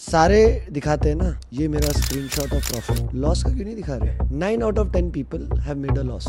[0.00, 4.36] सारे दिखाते हैं ना ये मेरा स्क्रीनशॉट ऑफ़ प्रॉफिट लॉस का क्यों नहीं दिखा रहे?
[4.38, 6.26] Nine out of ten people have made a loss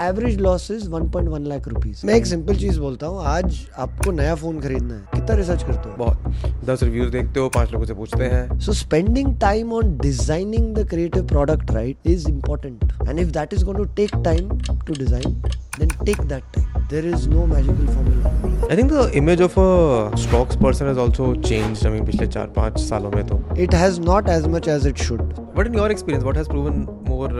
[0.00, 4.34] average loss is 1.1 lakh rupees मैं एक सिंपल चीज़ बोलता हूँ आज आपको नया
[4.34, 5.96] फ़ोन खरीदना है। कितना रिसर्च करते हो?
[5.96, 10.62] बहुत। दस रिव्यूज़ देखते हो पाँच लोगों से पूछते हैं। So spending time on designing
[10.74, 12.94] the creative product right is important.
[13.08, 14.48] And if that is going to take time
[14.86, 15.36] to design,
[15.78, 16.73] then take that time.
[16.86, 18.30] There is no magical formula.
[18.64, 22.46] I think the image of a stocks person has also changed I mean पिछले चार
[22.56, 25.22] पाँच सालों में तो It has not as much as it should.
[25.56, 27.32] But in your experience what has proven more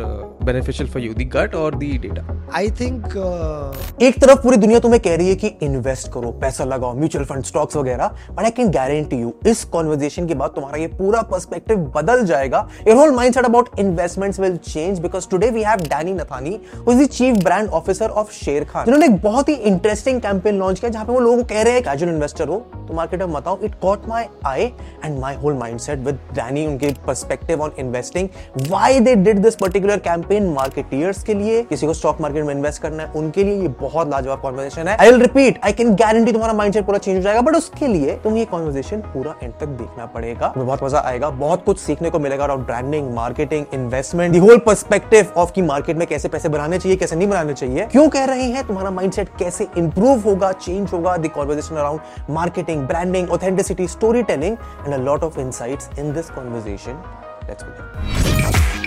[0.44, 4.78] beneficial for you the gut और the data I think uh, एक तरफ़ पूरी दुनिया
[4.80, 8.50] तुम्हें कह रही है कि इन्वेस्ट करो पैसा लगाओ म्यूचुअल फंड स्टॉक्स वगैरह but I
[8.50, 13.14] can guarantee you इस कॉन्वर्जेशन के बाद तुम्हारा ये पूरा पर्सपेक्टिव बदल जाएगा your whole
[13.16, 17.42] mindset about investments will change because today we have Danny Nathani who is the chief
[17.44, 18.32] brand officer of
[18.64, 21.72] Sharekhan जिन्होंने एक बहुत ही इंटरेस्टिंग कैंपेन लॉन्च किया, जहाँ पे वो लोगों कह रहे
[21.72, 22.58] हैं कैजुअल इन्वेस्टर हो
[22.88, 24.62] तो मार्केट में मत आओ it caught my eye
[25.04, 28.28] and my whole mindset with Danny उनके perspective on investing
[28.60, 32.82] why they did this particular campaign marketers के लिए, किसी को स्टॉक मार्केट में इन्वेस्ट
[32.82, 36.32] करना है, उनके लिए ये बहुत लाजवाब कॉन्वर्जेशन है। I will repeat I can guarantee
[36.32, 39.66] तुम्हारा माइंडसेट पूरा चेंज हो जाएगा बट उसके लिए तुम ये कॉन्वर्सेशन पूरा एंड तक
[39.66, 44.34] देखना पड़ेगा। तुम्हें बहुत मज़ा आएगा, बहुत कुछ सीखने को मिलेगा around branding marketing investment
[44.34, 47.86] the whole perspective of की मार्केट में कैसे पैसे बनाने चाहिए, कैसे नहीं बनाने चाहिए।
[47.86, 52.86] क्यों कह रहे हैं, तुम्हारा माइंडसेट कैसे इंप्रूव होगा चेंज होगा the conversation around marketing
[52.86, 53.88] branding authenticity
[54.32, 57.02] storytelling and a lot of insights in this conversation
[57.48, 58.82] let's begin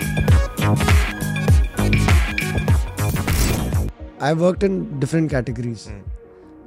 [4.20, 5.82] I've worked in different categories.
[5.86, 6.02] Mm.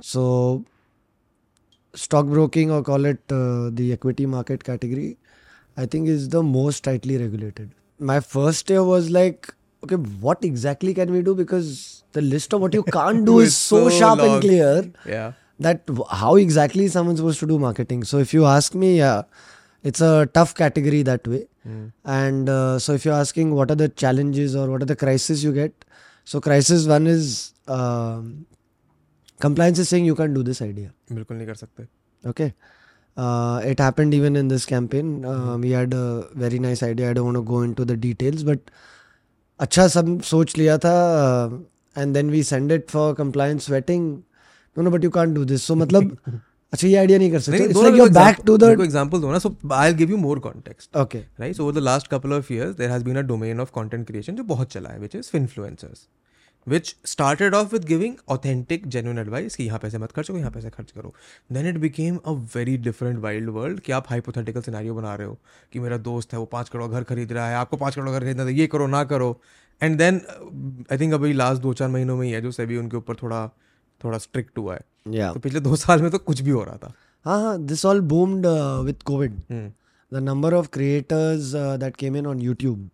[0.02, 0.64] So,
[1.94, 5.18] stockbroking or call it uh, the equity market category,
[5.78, 7.72] I think is the most tightly regulated.
[8.00, 11.36] My first year was like, okay, what exactly can we do?
[11.36, 14.29] Because the list of what you can't do is It's so, so sharp long.
[14.35, 14.71] and clear
[15.15, 15.27] या
[15.67, 18.01] that w- how exactly is someone supposed to do marketing.
[18.09, 19.23] So, if you ask me, yeah,
[19.91, 21.43] it's a tough category that way.
[22.17, 25.45] And uh, so, if you're asking what are the challenges or what are the crises
[25.47, 25.87] you get,
[26.33, 27.31] so crisis one is
[27.77, 28.27] um,
[29.41, 30.91] compliance is saying you can't do this idea.
[31.13, 31.87] बिल्कुल नहीं कर सकते
[32.33, 32.49] Okay.
[33.25, 35.11] Uh, it happened even in this campaign.
[35.25, 36.07] Uh, we had a
[36.45, 37.11] very nice idea.
[37.11, 38.71] I don't want to go into the details, but
[39.61, 40.95] अच्छा सब सोच लिया था
[41.96, 44.12] and then we send it for compliance vetting
[44.78, 46.16] no no but you can't do this so मतलब
[46.74, 49.32] अच्छा ये idea नहीं कर सकते it's like you are back to the example दो
[49.32, 52.34] ना so I will give you more context okay right so over the last couple
[52.34, 55.16] of years there has been a domain of content creation जो बहुत चला है which
[55.16, 56.08] is influencers
[56.68, 60.52] which started off with giving authentic genuine advice कि यहाँ पैसे मत खर्च करो यहाँ
[60.52, 61.14] पैसे खर्च करो।
[61.52, 65.38] Then it became a very different wild world कि आप हाइपोथेटिकल सिनारियो बना रहे हो
[65.74, 68.20] कि मेरा दोस्त है वो पाँच करोड़ घर खरीद रहा है आपको पाँच करोड़ घर
[68.20, 69.40] खरीदना था ये करो ना करो।
[69.82, 70.22] एंड देन
[70.92, 73.48] आई थिंक अभी लास्ट दो चार महीनों में ही है जो सभी उनके ऊपर थोड़ा
[74.02, 75.34] थोड़ा स्ट्रिक्ट हुआ है। Yeah.
[75.34, 76.94] तो पिछले दो साल में तो कुछ भी हो रहा था।
[77.26, 78.46] हाँ हाँ this all boomed
[78.86, 82.90] with Covid the number of creators that came in on YouTube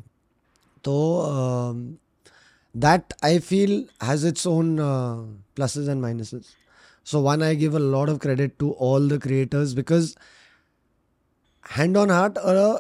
[0.86, 2.00] So um,
[2.74, 5.24] that I feel has its own uh,
[5.56, 6.54] pluses and minuses.
[7.04, 10.16] So one, I give a lot of credit to all the creators because
[11.64, 12.80] hand on heart, uh,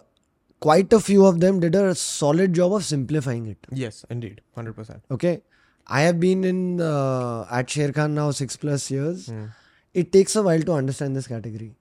[0.59, 3.57] quite a few of them did a solid job of simplifying it.
[3.71, 5.41] yes indeed 100% Okay,
[5.87, 9.27] I have been in uh, at Sher Khan now six plus years.
[9.27, 9.45] Hmm.
[9.93, 11.73] It takes a while to understand this category.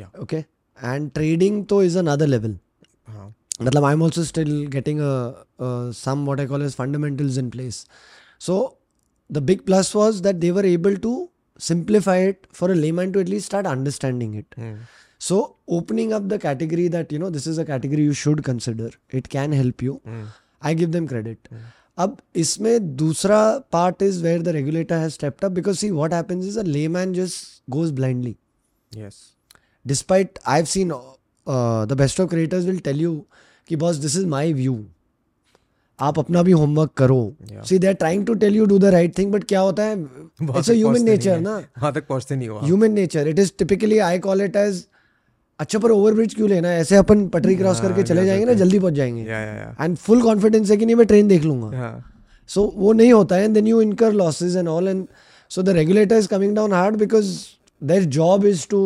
[0.00, 0.46] yeah Okay,
[0.80, 2.52] and trading though is another level.
[3.08, 3.28] Uh-huh.
[3.64, 5.00] Matlab, I'm also still getting
[5.92, 7.84] some what I call as fundamentals in place.
[8.38, 8.76] So
[9.28, 11.28] the big plus was that they were able to
[11.58, 14.46] simplify it for a layman to at least start understanding it.
[14.54, 14.76] Hmm.
[15.18, 18.90] So opening up the category that you know this is a category you should consider.
[19.10, 20.00] It can help you.
[20.04, 20.24] Hmm.
[20.62, 21.38] I give them credit.
[21.50, 21.58] Hmm.
[22.00, 23.40] अब इसमें दूसरा
[23.72, 27.12] part is where the regulator has stepped up because see what happens is a layman
[27.14, 28.36] just goes blindly
[28.96, 29.20] yes
[29.84, 30.92] despite I have seen
[31.86, 33.14] the best of creators will tell you
[33.68, 34.84] कि boss this is my view
[35.98, 37.34] आप अपना भी homework करो।
[37.66, 39.98] See they are trying to tell you do the right thing but क्या होता है?
[40.00, 43.98] It's a human nature ना। हाँ तक पहुँचते नहीं हुआ। Human nature it is typically
[43.98, 44.84] I call it as
[45.60, 46.80] अच्छा पर ओवरब्रिज क्यों लेना है?
[46.80, 49.22] ऐसे अपन पटरी क्रॉस करके चले जाएँगे ना जल्दी पहुँच जाएँगे।
[49.84, 52.04] एंड फुल कॉन्फिडेंस है कि नहीं मैं ट्रेन देख लूँगा। हाँ।
[52.48, 55.06] सो वो नहीं होता है then you incur losses and all and
[55.50, 57.36] so the regulator is coming down hard because
[57.82, 58.80] their job is to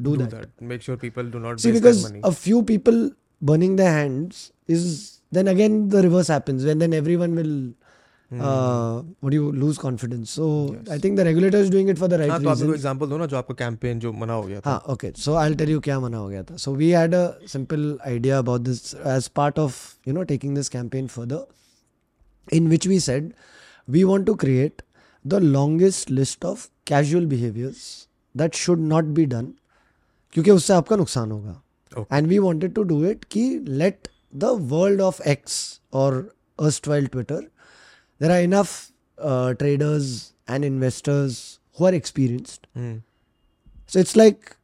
[0.00, 0.34] do that
[1.32, 2.20] do not See, waste because their money.
[2.24, 3.10] a few people
[3.42, 4.84] burning their hands is
[5.32, 7.56] then again the reverse happens when then everyone will
[8.31, 8.41] Hmm.
[8.41, 10.31] uh, what do you lose confidence.
[10.31, 10.45] So
[10.89, 12.75] I think the regulator is doing it for the right हाँ तो आप reasons.
[12.75, 15.11] Example दो ना जो आपका campaign जो मना हो गया था हाँ okay.
[15.25, 16.55] So I'll tell you क्या मना हो गया था.
[16.55, 20.69] So we had a simple idea about this as part of you know taking this
[20.69, 21.41] campaign further,
[22.47, 23.33] in which we said
[23.87, 24.81] we want to create
[25.25, 29.53] the longest list of casual behaviors that should not be done
[30.33, 31.59] क्योंकि उससे आपका नुकसान होगा
[31.97, 32.17] Okay.
[32.17, 37.07] And we wanted to do it कि let the world of ex और erstwhile
[38.20, 38.90] Twitter there are enough
[39.60, 42.96] traders and investors who are experienced Hmm.
[43.86, 44.56] so it's like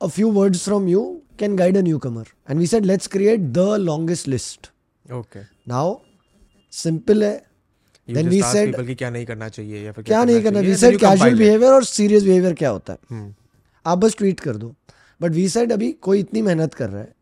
[0.00, 3.78] a few words from you can guide a newcomer and we said let's create the
[3.78, 4.70] longest list
[5.12, 5.42] Okay.
[5.66, 6.00] now
[6.70, 7.44] simple है
[8.08, 10.60] You Then we said- people कि क्या नहीं करना चाहिए या फिर क्या नहीं करना
[10.60, 11.38] वी सेड कैजुअल.
[11.38, 13.32] बिहेवियर और सीरियस बिहेवियर क्या होता है Hmm.
[13.86, 14.74] आप बस ट्वीट कर दो
[15.20, 17.14] बट वी सेड अभी कोई इतनी मेहनत कर रहा है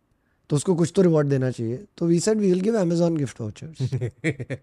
[0.51, 3.41] तो उसको कुछ तो रिवॉर्ड देना चाहिए। तो we said we will give Amazon gift
[3.41, 3.67] voucher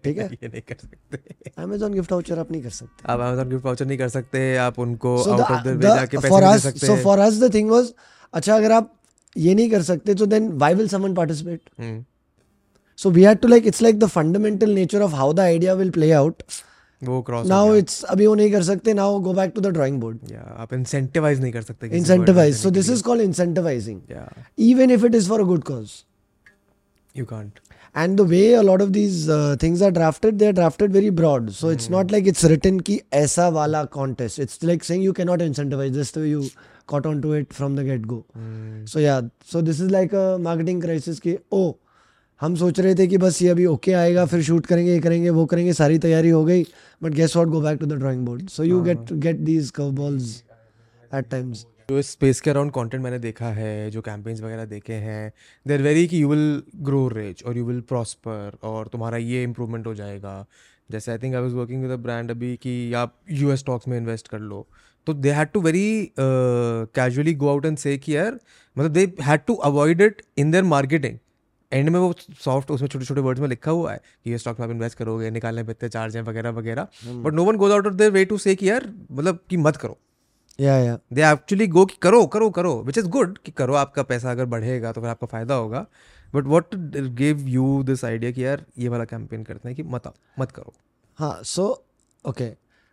[0.04, 0.28] ठीक है?
[0.42, 3.86] ये नहीं कर सकते। अमेजोन गिफ्ट वाउचर आप नहीं कर सकते। आप अमेजोन गिफ्ट वाउचर
[3.86, 7.18] नहीं कर सकते आप उनको आउट ऑफ़ द वे जाके पैसे दे सकते। So for
[7.18, 7.92] us the thing was
[8.34, 8.92] अच्छा अगर आप
[9.36, 12.04] ये नहीं कर सकते तो then why will someone participate
[12.98, 15.90] so we had to like it's like the fundamental nature of how the idea will
[15.90, 16.42] play out
[17.02, 20.00] वो क्रॉस नाउ इट्स अभी वो नहीं कर सकते now go back to the drawing
[20.00, 24.00] board या आप incentivise नहीं कर सकते incentivise so this is called incentivising
[24.70, 25.92] even if it is for a good cause
[27.14, 27.58] you can't
[27.94, 29.28] and the way a lot of these
[29.62, 33.00] things are drafted they are drafted very broad so it's not like it's written की
[33.14, 36.42] ऐसा वाला contest it's like saying you can not incentivise this the you
[36.88, 38.24] caught on to it from the get go
[38.88, 39.20] so yeah
[39.52, 41.70] so this is like a marketing crisis की ओ
[42.44, 45.30] हम सोच रहे थे कि बस ये अभी ओके आएगा फिर शूट करेंगे ये करेंगे
[45.30, 46.64] वो करेंगे सारी तैयारी हो गई
[47.02, 49.90] but guess what go back to the drawing board so you get get these curve
[49.92, 50.42] balls
[51.14, 54.92] at times जो इस स्पेस के अराउंड कंटेंट मैंने देखा है जो कैंपेन्स वगैरह देखे
[55.06, 55.32] हैं
[55.66, 59.86] देर वेरी कि यू विल ग्रो रिच और यू विल प्रॉस्पर और तुम्हारा ये इम्प्रूवमेंट
[59.86, 60.46] हो जाएगा।
[60.90, 63.88] जैसे I think I was working with a brand अभी कि आप यू एस स्टॉक्स
[63.88, 64.66] में इन्वेस्ट कर लो
[65.06, 65.88] तो they had to very
[66.18, 68.38] casually go out and say कि यार
[68.76, 71.18] मतलब they had to avoid it in their marketing
[71.74, 72.12] and में वो
[72.44, 74.98] सॉफ्ट उसमें छोटे छोटे वर्ड्स में लिखा हुआ है कि ये स्टॉक में आप इन्वेस्ट
[74.98, 78.10] करोगे निकालने पे इतने चार्ज हैं वगैरह वगैरह। But no one goes out of their
[78.10, 79.98] way to say कि यार मतलब कि मत करो।
[80.58, 84.02] या या दे एक्चुअली गो कि करो करो करो विच इज़ गुड कि करो आपका
[84.02, 85.86] पैसा अगर बढ़ेगा तो फिर आपका फ़ायदा होगा।
[86.34, 86.74] But what
[87.18, 90.50] give you this idea कि यार ये वाला कैंपेन करते हैं कि मत आओ मत
[90.50, 90.74] करो।
[91.18, 91.66] हाँ so
[92.24, 92.50] okay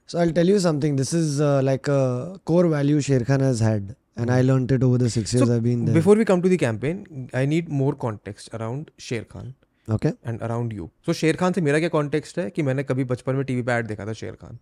[0.10, 4.32] so I tell you is uh, like a core value Sher Khan has had, and
[4.32, 5.96] I learnt it over the six years I've been there.
[5.96, 8.90] Before we come to the campaign I need more context around
[9.32, 9.54] Sharekhan
[9.88, 10.12] okay.
[10.28, 13.44] And around you so Sharekhan से मेरा क्या context है कि मैंने कभी बचपन में
[13.46, 14.58] TV पे ऐड देखा था शेर खान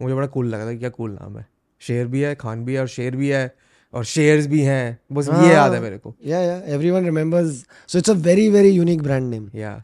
[0.00, 1.46] मुझे बड़ा कूल लगा था कि क्या कूल नाम है
[1.82, 3.54] शेर भी है खान भी है और शेर भी है
[3.94, 6.74] और शेयर्स भी हैं बस ये याद है मेरे को Yeah, yeah.
[6.76, 7.64] Everyone remembers.
[7.86, 9.46] So it's a very, very unique brand name.
[9.54, 9.82] या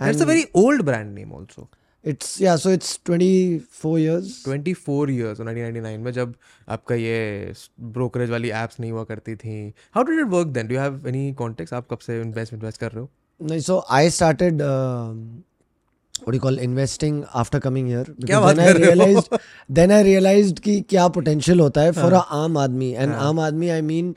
[0.00, 1.68] it's a very old brand name also
[2.06, 6.34] it's yeah so it's twenty four years twenty four years में जब
[6.68, 10.78] आपका ये ब्रोकरेज वाली एप्स नहीं हुआ करती थी। How did it work then do
[10.78, 13.10] have any contact आप कब से इन्वेस्ट इन्वेस्ट कर रहे हो?
[13.40, 14.58] नहीं so I started
[16.42, 19.36] call investing after coming year realise
[19.72, 23.28] then I realise कि क्या पोटेंशियल होता है फॉर अ हाँ। आम आदमी। एंड हाँ।
[23.28, 24.14] आम आदमी I mean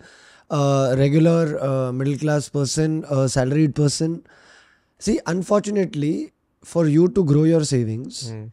[1.00, 4.20] regular middle class person salaried person
[5.02, 6.14] see unfortunately
[6.64, 8.52] for you to grow your savings, mm.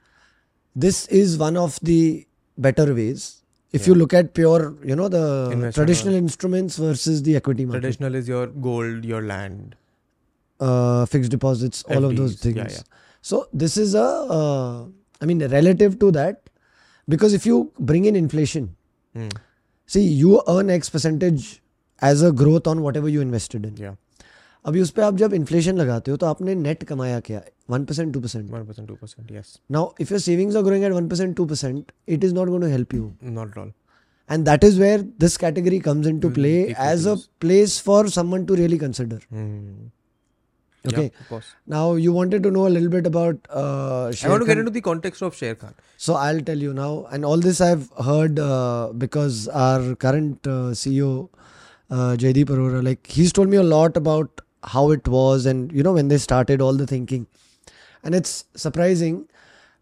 [0.75, 2.27] this is one of the
[2.57, 3.43] better ways.
[3.73, 3.89] If yeah.
[3.89, 7.81] you look at pure, you know, the Investment traditional instruments versus the equity market.
[7.81, 9.77] Traditional is your gold, your land,
[10.61, 11.97] uh, fixed deposits, FDs.
[11.97, 12.57] all of those things.
[12.57, 12.79] Yeah, yeah.
[13.23, 14.85] So this is a, uh,
[15.21, 16.49] I mean, relative to that,
[17.09, 18.77] because if you bring in inflation,
[19.15, 19.37] mm.
[19.87, 21.61] see, you earn X percentage
[22.01, 23.77] as a growth on whatever you invested in.
[23.77, 23.95] Yeah
[24.67, 27.41] अभी उस पर आप जब inflation लगाते हो तो आपने net कमाया क्या?
[27.71, 30.85] One percent two percent one percent two percent yes now if your savings are growing
[30.85, 33.73] at one percent two percent it is not going to help you not all
[34.31, 36.55] and that is where this category comes in to play
[36.87, 39.21] as a place for someone to really consider
[40.85, 41.11] okay
[41.71, 44.81] now you wanted to know a little bit about I
[45.23, 48.41] of Sharekhan so I will tell you now and all this I have heard
[49.01, 51.13] because our current CEO
[51.93, 55.93] Jaideep Arora like he told me a lot about how it was and you know
[55.93, 57.27] when they started all the thinking,
[58.03, 59.29] and it's surprising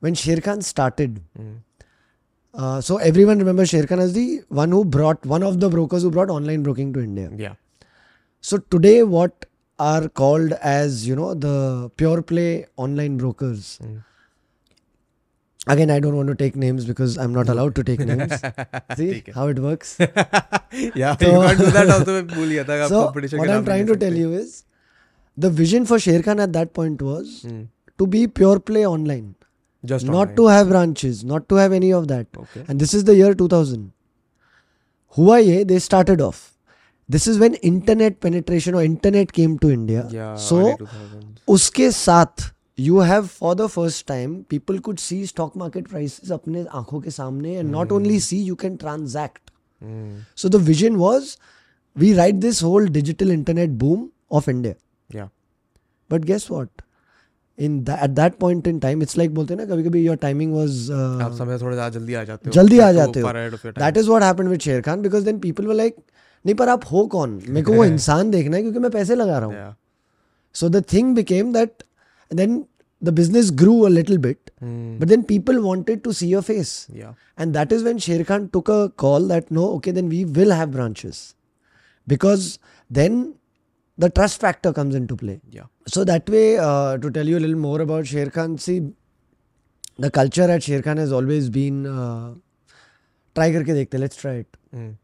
[0.00, 1.21] when Sher Khan started.
[1.37, 1.52] Hmm.
[2.54, 6.02] Uh, so everyone remembers Sher Khan as the one who brought one of the brokers
[6.02, 7.31] who brought online broking to India.
[7.37, 7.54] yeah
[8.40, 9.47] So today, what
[9.78, 13.78] are called as you know the pure play online brokers.
[13.83, 13.97] Hmm
[15.66, 18.33] again i don't want to take names because i'm not allowed to take names.
[18.97, 19.99] See how it works?
[20.94, 24.64] Yeah so, you can't do that also so what i'm trying to tell you is
[25.37, 27.47] the vision for Sher Khan at that point was
[27.99, 29.35] to be pure play online
[29.85, 30.37] just not online.
[30.37, 32.26] to have branches not to have any of that.
[32.37, 32.64] Okay.
[32.68, 33.92] and this is the year 2000
[35.16, 36.52] huawei they started off.
[37.09, 40.09] This is when internet penetration or internet came to india.
[40.11, 40.76] Yeah, so
[41.47, 45.89] uske saath उसके साथ you have for the first time people could see stock market
[45.94, 49.51] prices अपने आंखों के सामने and not only see you can transact
[49.82, 50.15] Hmm.
[50.36, 51.38] so the vision was
[51.96, 54.75] we ride this whole digital internet boom of India
[55.10, 55.27] Yeah.
[56.10, 56.68] but guess what
[57.58, 60.18] in that at that point in time it's like बोलते हैं ना कभी कभी your
[60.18, 63.20] timing was uh, आप समय थोड़ा ज्यादा जल्दी आ जाते हो जल्दी आ You're जाते
[63.20, 63.84] too हो far ahead of your time.
[63.84, 65.96] That is what happened with Sher Khan because then people were like
[66.46, 69.38] नहीं पर आप हो कौन मेरे को वो इंसान देखना है क्योंकि मैं पैसे लगा
[69.38, 69.74] रहा हूँ Yeah.
[70.56, 71.51] So the thing became
[72.37, 72.67] then
[73.00, 74.99] the business grew a little bit, mm.
[74.99, 76.88] but then people wanted to see your face.
[76.93, 77.14] Yeah.
[77.37, 80.50] And that is when Sher Khan took a call that no, okay, then we will
[80.50, 81.35] have branches.
[82.07, 82.59] Because
[82.91, 83.35] then
[83.99, 85.41] the trust factor comes into play.
[85.50, 85.64] Yeah.
[85.87, 88.93] So that way, uh, to tell you a little more about Sher Khan, see,
[89.99, 92.35] the culture at Sher Khan has always been uh,
[93.35, 94.57] try karke dekhte, let's try it.
[94.75, 94.97] Mm.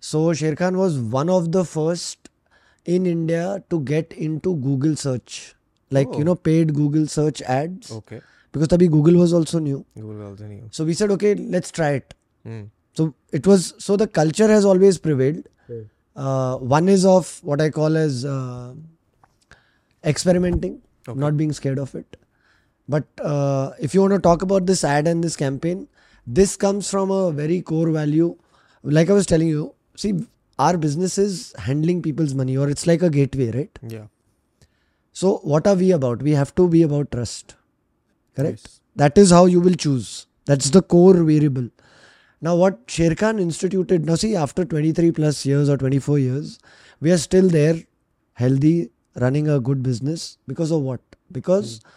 [0.00, 2.30] So Sher Khan was one of the first
[2.84, 5.55] in India to get into Google search
[5.90, 6.18] like oh.
[6.18, 7.90] you know paid Google search ads.
[7.90, 8.20] Okay.
[8.52, 9.84] Because tabhi Google was also new.
[9.94, 10.68] Google also new.
[10.70, 12.14] So we said, okay, let's try it.
[12.46, 12.70] Mm.
[12.94, 15.48] So it was so the culture has always prevailed.
[15.68, 15.86] Okay.
[16.14, 18.72] Uh, one is of what I call as uh,
[20.04, 21.18] experimenting, okay.
[21.18, 22.16] not being scared of it.
[22.88, 25.88] But uh, if you want to talk about this ad and this campaign,
[26.26, 28.36] this comes from a very core value.
[28.82, 30.14] Like I was telling you, see,
[30.58, 33.78] our business is handling people's money, or it's like a gateway, right?
[33.86, 34.06] Yeah
[35.18, 36.22] so what are we about?
[36.22, 37.54] We have to be about trust.
[38.34, 38.60] Correct?
[38.62, 38.80] Yes.
[38.96, 40.26] That is how you will choose.
[40.44, 41.70] That's the core variable.
[42.42, 46.58] Now, what Sher Khan instituted, now see, after 23 plus years or 24 years,
[47.00, 47.76] we are still there,
[48.34, 50.36] healthy, running a good business.
[50.46, 51.00] Because of what?
[51.32, 51.88] Because hmm.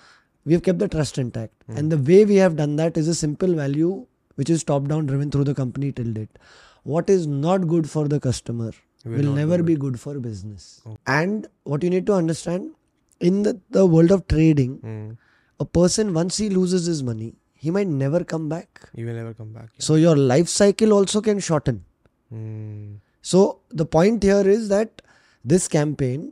[0.45, 1.53] we have kept the trust intact.
[1.65, 1.77] Hmm.
[1.77, 5.07] And the way we have done that is a simple value which is top down
[5.07, 6.39] driven through the company till date.
[6.83, 8.71] What is not good for the customer
[9.03, 10.81] Will will never be good for business.
[10.85, 10.97] Oh.
[11.05, 12.75] And what you need to understand
[13.19, 15.11] in the, the world of trading, Hmm.
[15.59, 18.89] a person once he loses his money, he might never come back.
[18.95, 19.69] You will never come back.
[19.73, 19.85] Yeah.
[19.87, 21.83] So your life cycle also can shorten.
[22.29, 22.95] Hmm.
[23.21, 25.01] So the point here is that
[25.43, 26.31] this campaign,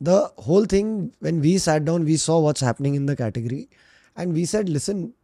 [0.00, 3.68] the whole thing, when we sat down, we saw what's happening in the category,
[4.16, 5.14] and we said, listen,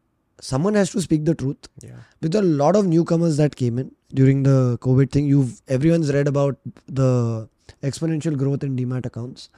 [0.41, 1.69] someone has to speak the truth.
[1.81, 2.01] Yeah.
[2.21, 6.27] With a lot of newcomers that came in during the COVID thing, you've everyone's read
[6.27, 7.49] about the
[7.83, 9.49] exponential growth in demat accounts.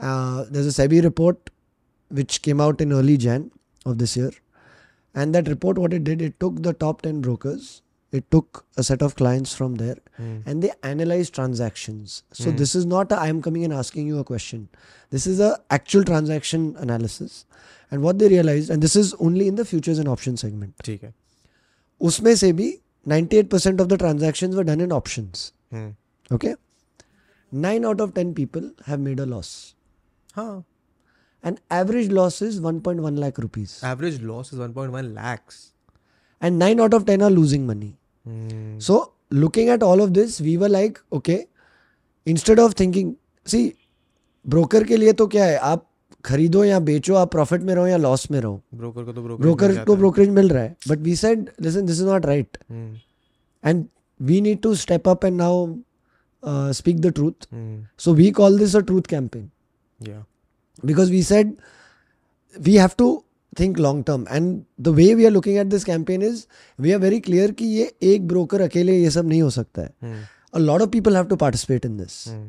[0.00, 1.50] Uh, there's a SEBI report
[2.08, 3.50] which came out in early Jan
[3.86, 4.30] of this year,
[5.14, 8.82] and that report, what it did, it took the top ten brokers, it took a
[8.82, 10.38] set of clients from there, Hmm.
[10.46, 12.22] and they analyzed transactions.
[12.32, 14.68] So this is not I am coming and asking you a question.
[15.10, 17.44] This is a actual transaction analysis,
[17.90, 20.74] and what they realized, and this is only in the futures and options segment.
[20.84, 21.12] ठीक है.
[22.00, 22.72] उसमें से भी
[23.08, 25.52] 98% of the transactions were done in options.
[25.70, 25.88] Hmm.
[26.32, 26.54] Okay,
[27.52, 29.73] nine out of ten people have made a loss.
[30.37, 35.53] And average loss is 1.1 lakh rupees average loss is 1.1 lakh
[36.41, 37.93] and nine out of ten are losing money
[38.81, 39.01] so
[39.33, 41.39] looking at all of this we were like okay
[42.27, 43.13] instead of thinking
[43.45, 43.71] see
[44.45, 45.57] broker के लिए तो क्या है?
[45.57, 45.85] आप
[46.25, 48.61] खरीदो या बेचो आप प्रॉफिट में रहो या लॉस में रहो.
[48.73, 50.75] ब्रोकर को तो ब्रोकर को ब्रोकरेज मिल रहा है.
[50.87, 52.57] But we said this is not right
[53.63, 53.85] and
[54.19, 55.75] we need to step up and now
[56.73, 57.47] speak the truth
[57.99, 59.49] so we call this a truth campaign
[60.04, 60.22] Yeah.
[60.84, 61.56] because we said
[62.66, 63.24] we have to
[63.58, 66.46] think long term and the way we are looking at this campaign is
[66.78, 69.90] we are very clear कि ये एक broker अकेले ये सब नहीं हो सकता है.
[70.04, 70.20] Hmm.
[70.52, 72.14] A lot of people have to participate in this.
[72.30, 72.46] Hmm.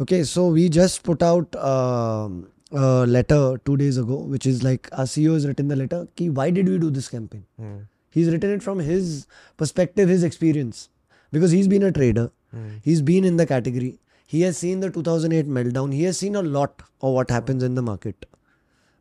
[0.00, 2.36] Okay, so we just put out um,
[2.72, 6.06] a letter two days ago, which is like our CEO has written the letter.
[6.16, 7.44] Ki why did we do this campaign?
[7.58, 7.78] Hmm.
[8.10, 10.88] He's written it from his perspective, his experience,
[11.30, 12.30] because he's been a trader.
[12.50, 12.70] Hmm.
[12.82, 13.98] He's been in the category.
[14.33, 15.93] he has seen the 2008 meltdown.
[15.93, 18.25] He has seen a lot of what happens in the market.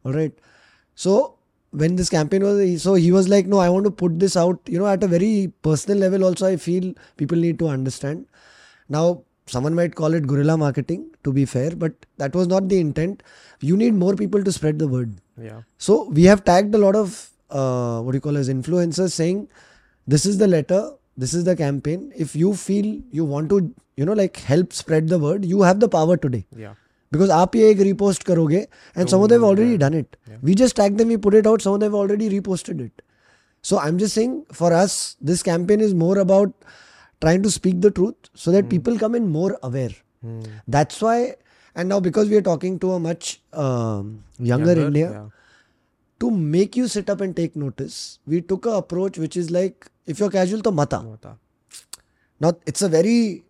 [0.05, 0.33] All right.
[0.95, 1.35] So
[1.73, 4.61] when this campaign was, so he was like, no, I want to put this out.
[4.67, 8.27] You know, at a very personal level, also, I feel people need to understand.
[8.89, 12.79] Now, someone might call it guerrilla marketing, to be fair, but that was not the
[12.79, 13.23] intent.
[13.61, 15.21] You need more people to spread the word.
[15.41, 15.63] Yeah.
[15.79, 19.49] So we have tagged a lot of uh, what do you call as influencers saying,
[20.07, 22.12] this is the letter, this is the campaign.
[22.16, 25.80] If you feel you want to, you know, like help spread the word, you have
[25.80, 26.46] the power today.
[26.56, 26.74] Yeah.
[27.12, 28.66] Because आप ये एक repost करोगे
[28.96, 30.16] and some of them have already done it.
[30.42, 33.02] We just tag them, we put it out, some of them have already reposted it.
[33.62, 36.54] So I'm just saying for us, this campaign is more about
[37.26, 39.92] trying to speak the truth so that people come in more aware.
[40.22, 40.40] Hmm.
[40.68, 41.36] That's why,
[41.76, 45.28] and now because we are talking to a much um, younger, India, Yeah.
[46.24, 49.92] to make you sit up and take notice, we took a approach which is like
[50.06, 50.98] if you're casual, to mata.
[50.98, 51.38] होता.
[52.40, 53.44] Now it's a very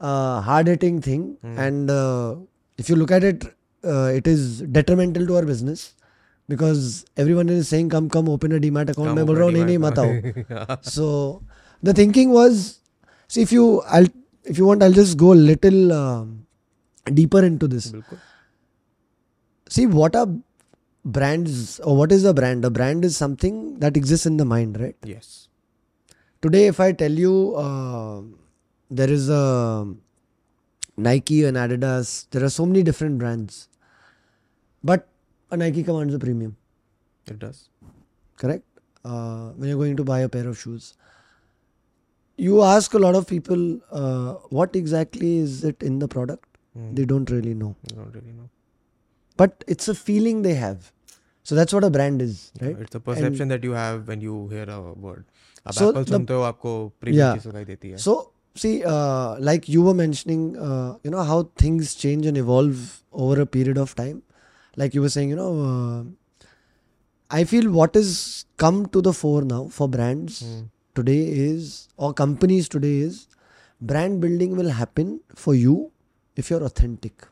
[0.00, 2.36] uh, hard hitting thing, and uh,
[2.78, 3.44] if you look at it,
[3.84, 5.90] uh, it is detrimental to our business.
[6.48, 6.86] because
[7.22, 9.78] everyone is saying come come open a demat account मैं बोल रहा हूँ नहीं नहीं
[9.82, 11.04] मत आओ so
[11.88, 12.62] the thinking was
[13.34, 13.66] see if you
[13.98, 14.08] I'll
[14.54, 16.24] if you want I'll just go a little um,
[17.20, 18.18] deeper into this बिल्कुल
[19.76, 20.26] see what are
[21.04, 24.80] brands or what is a brand a brand is something that exists in the mind
[24.84, 25.30] right yes
[26.41, 28.21] today if i tell you uh,
[28.89, 29.85] there is a
[30.97, 33.69] nike and adidas there are so many different brands.
[34.83, 35.07] But
[35.51, 36.55] a nike commands a premium.
[37.27, 37.69] It does.
[38.37, 38.63] Correct?
[39.03, 40.95] Uh, when you're going to buy a pair of shoes.
[42.37, 46.45] You ask a lot of people uh, what exactly is it in the product?
[46.73, 46.93] Hmm.
[46.93, 47.75] they don't really know.
[47.89, 48.49] You don't really know.
[49.35, 50.91] But it's a feeling they have.
[51.43, 52.75] So that's what a brand is right?
[52.77, 55.25] it's a perception that you have when you hear a word
[55.67, 56.73] आप So Apple the- सुनते हो आपको
[57.43, 58.15] सुनाई देती है So,
[58.61, 62.85] see, uh, like you were mentioning, uh, you know, how things change and evolve
[63.25, 64.21] over a period of time.
[64.77, 66.01] Like you were saying, you know, uh,
[67.31, 68.11] I feel what is
[68.63, 70.59] come to the fore now for brands Hmm.
[70.95, 73.17] today is, or companies today is,
[73.81, 75.09] brand building will happen
[75.45, 75.73] for you
[76.37, 77.27] if you're authentic.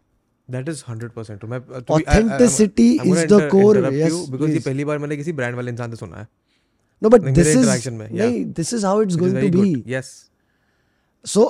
[0.50, 1.50] That is 100% true.
[1.50, 3.76] मैं uh, be- I- I- I'm- Authenticity I'm is the core.
[3.92, 4.60] Yes, because ये.
[4.66, 6.28] पहली बार मैंने किसी brand वाले इंसान से सुना है
[7.05, 8.27] No, but Like this मेरे is, interaction में, yeah.
[8.27, 9.73] nahi, this is how it's It is going very to be.
[9.75, 9.87] good.
[9.87, 10.11] yes
[11.25, 11.45] So,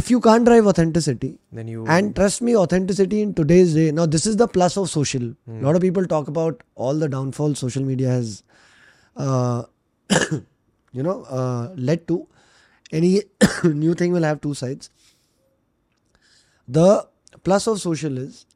[0.00, 3.90] if you can't drive authenticity, then you And trust me, authenticity in today's day.
[3.98, 5.26] Now, this is the plus of social.
[5.56, 8.30] A lot of people talk about all the downfalls social media has,
[9.16, 9.62] uh,
[10.92, 12.18] you know, uh, led to.
[13.00, 13.10] Any
[13.64, 14.90] new thing will have two sides.
[16.68, 17.06] The
[17.44, 18.46] plus of social is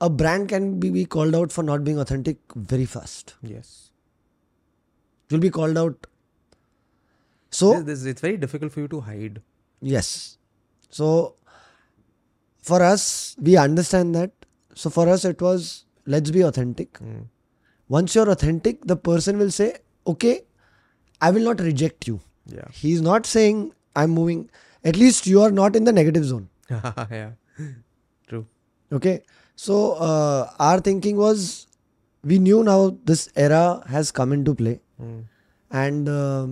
[0.00, 3.34] a brand can be, be called out for not being authentic very fast.
[3.42, 3.72] yes
[5.29, 6.07] You'll be called out.
[7.49, 9.41] So, this, this, it's very difficult for you to hide
[9.81, 10.37] Yes.
[10.89, 11.35] So
[12.57, 14.31] for us, we understand that.
[14.73, 16.93] So for us, it was let's be authentic.
[16.99, 17.25] Mm.
[17.87, 19.77] Once you're authentic, the person will say,
[20.07, 20.41] okay,
[21.21, 22.19] I will not reject you.
[22.47, 24.49] yeah He's not saying I'm moving.
[24.83, 26.49] At least you are not in the negative zone.
[26.69, 27.31] yeah
[28.27, 28.45] true
[28.91, 29.21] Okay.
[29.55, 31.67] So uh, our thinking was
[32.23, 35.20] we knew now this era has come into play Mm.
[35.70, 36.50] and um,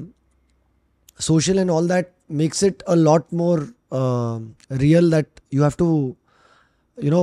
[1.18, 2.10] social and all that
[2.42, 3.58] makes it a lot more
[4.00, 4.44] um
[4.82, 5.88] real that you have to
[6.98, 7.22] you know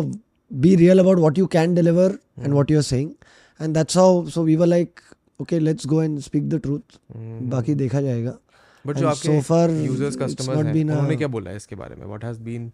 [0.65, 2.07] be real about what you can deliver
[2.43, 3.11] and what you're saying
[3.59, 5.01] and that's how so we were like
[5.43, 7.49] okay let's go and speak the truth Mm.
[7.49, 8.37] बाकी देखा जाएगा
[8.85, 11.27] but जो And आपके so far, users it's customers not हैं been a- उन्होंने क्या
[11.35, 12.71] बोला है इसके बारे में what has been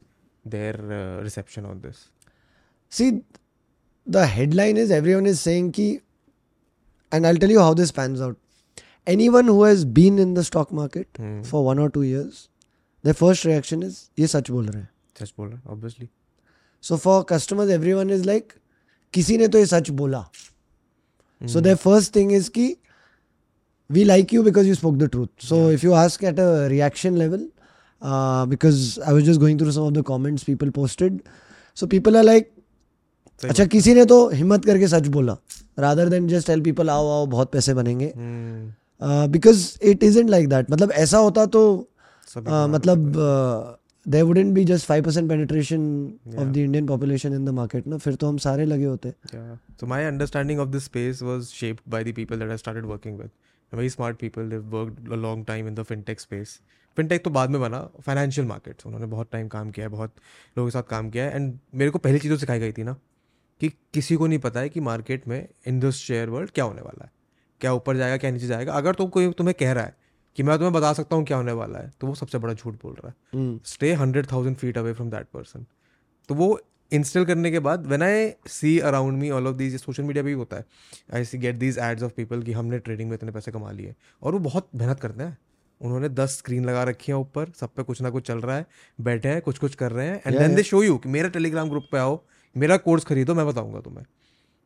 [0.55, 0.77] their
[1.23, 2.05] reception on this
[2.97, 3.09] see
[4.15, 5.87] the headline is everyone is saying ki
[7.11, 8.37] and i'll tell you how this pans out
[9.15, 11.41] anyone who has been in the stock market Hmm.
[11.51, 12.41] for one or two years
[13.07, 14.89] their first reaction is ये सच बोल रहे हैं
[15.21, 16.09] सच बोल रहा obviously
[16.83, 18.53] So for customers, everyone is like,
[19.13, 20.21] किसी ने तो ये सच बोला.
[21.55, 22.63] So their first thing is कि
[23.89, 25.29] we like you because you spoke the truth.
[25.49, 27.43] So if you ask at a reaction level,
[28.01, 31.21] uh, because I was just going through some of the comments people posted,
[31.75, 32.54] so people are like, सही
[33.44, 35.36] अच्छा किसी ने तो हिम्मत करके सच बोला
[35.78, 38.12] rather than just tell people आओ आओ बहुत पैसे बनेंगे.
[39.32, 41.90] Because it is isn't like that मतलब ऐसा होता तो
[42.36, 45.80] uh, मतलब there wouldn't be just five percent penetration
[46.38, 49.56] of the Indian population in the market ना फिर तो हम सारे लगे होते Yeah.
[49.80, 53.18] So my understanding of this space was shaped by the people that I started working
[53.18, 53.30] with.
[53.72, 54.48] Very smart people.
[54.48, 56.60] They've worked a long time in the fintech space.
[56.96, 60.12] तो बाद में बना फाइनेंशियल मार्केट्स उन्होंने बहुत time काम किया है बहुत
[60.58, 62.84] लोगों के साथ काम किया है एंड मेरे को पहली चीज़ तो सिखाई गई थी
[62.84, 62.96] ना
[63.60, 66.82] कि किसी को नहीं पता है कि मार्केट में इन दिस शेयर वर्ल्ड क्या होने
[66.82, 67.10] वाला है।
[67.60, 69.96] क्या ऊपर जाएगा क्या नीचे जाएगा। अगर तो कोई तुम्हें कह रहा है
[70.36, 72.74] कि मैं तुम्हें बता सकता हूँ क्या होने वाला है तो वो सबसे बड़ा झूठ
[72.74, 75.66] बोल रहा है। Stay hundred thousand feet away from that person
[76.28, 76.58] तो वो
[76.90, 80.32] इंस्टॉल करने के बाद when I see around me all of these social media भी
[80.32, 80.64] होता है।
[81.14, 83.94] I see get these ads of people कि हमने ट्रेडिंग में इतने पैसे कमा लिए।
[84.22, 85.36] और वो बहुत मेहनत करते हैं।
[85.80, 88.66] उन्होंने दस स्क्रीन लगा रखी है ऊपर सब पे कुछ ना कुछ चल रहा है।
[89.00, 91.70] बैठे हैं कुछ कुछ कर रहे हैं। And then they show you कि मेरा टेलीग्राम
[91.70, 92.16] ग्रुप पे आओ।
[92.56, 94.04] मेरा कोर्स खरीदो मैं बताऊँगा तुम्हें।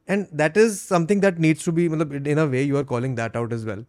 [0.09, 3.17] And that is something that needs to be मतलब in a way you are calling
[3.17, 3.85] that out is well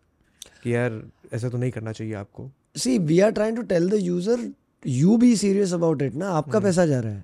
[0.63, 1.01] कि यार
[1.34, 4.49] ऐसा तो नहीं करना चाहिए आपको। See we are trying to tell the user
[4.88, 6.30] you be serious about it ना?
[6.30, 7.23] आपका पैसा जा रहा है।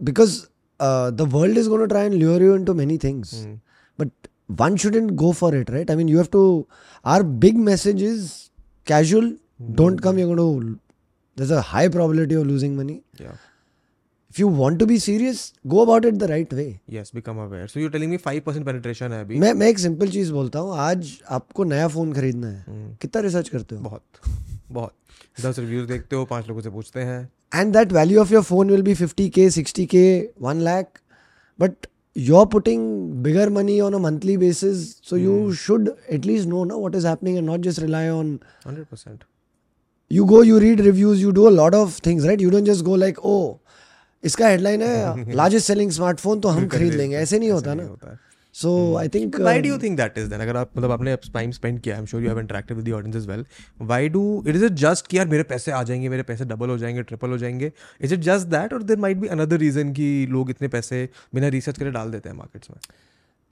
[0.00, 0.40] Because
[0.80, 3.34] the world is gonna try and lure you into many things
[3.98, 4.10] but
[4.58, 5.88] one shouldn't go for it right?
[5.92, 6.40] I mean you have to
[7.12, 8.26] our big message is
[8.90, 9.24] casual.
[9.78, 10.76] Don't come you're going to
[11.40, 12.94] there's a high probability of losing money.
[13.22, 13.40] Yeah.
[14.36, 15.38] If you want to be serious
[15.74, 17.66] go about it the right way Yes, become aware.
[17.68, 20.74] So you're telling me 5% penetration है अभी मैं मैं एक simple चीज़ बोलता हूँ
[20.86, 24.02] आज आपको नया फ़ोन खरीदना है हम्म, कितना रिसर्च करते हो बहुत
[24.72, 24.92] बहुत
[25.44, 27.18] दस रिव्यूज़ देखते हो पाँच लोगों से पूछते हैं
[27.60, 30.02] and that value of your phone will be 50k 60k
[30.52, 31.00] 1 lakh
[31.58, 31.88] but
[32.26, 32.84] you're putting
[33.28, 35.56] bigger money on a monthly basis so you Hmm.
[35.62, 39.26] should at least know na, what is happening and not just rely on 100%.
[40.10, 42.84] you go you read reviews you do a lot of things right you don't just
[42.88, 43.40] go like oh
[44.24, 48.18] इसका headline है largest selling smartphone तो हम खरीद लेंगे ऐसे नहीं होता ना है
[48.54, 50.40] so I think do you think that is then?
[50.40, 53.16] अगर आप मतलब आपने टाइम स्पेंड किया, I'm sure you have interacted with the audience
[53.20, 53.42] as well.
[53.90, 56.70] Why do it is it just कि यार मेरे पैसे आ जाएँगे, मेरे पैसे डबल
[56.70, 57.72] हो जाएँगे, ट्रिपल हो जाएँगे?
[58.04, 61.48] Is it just that or there might be another reason कि लोग इतने पैसे बिना
[61.56, 62.78] रिसर्च करे डाल देते हैं मार्केट्स में?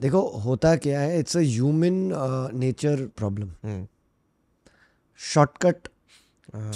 [0.01, 2.01] देखो होता क्या है it's a human
[2.59, 3.83] nature problem Hmm.
[5.19, 5.87] shortcut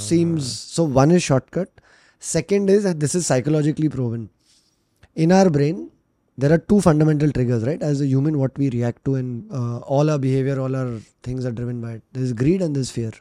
[0.03, 1.81] seems so one is shortcut
[2.18, 4.22] second is that this is psychologically proven
[5.24, 5.90] in our brain
[6.42, 9.78] there are two fundamental triggers right as a human what we react to and uh,
[9.96, 13.12] all our behavior all our things are driven by it there's greed and there's fear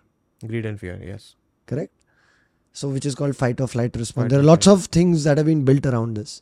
[0.45, 1.36] Greed and fear, yes.
[1.67, 1.93] correct
[2.73, 5.23] so which is called fight or flight response Fight there or are lots of things
[5.26, 6.41] that have been built around this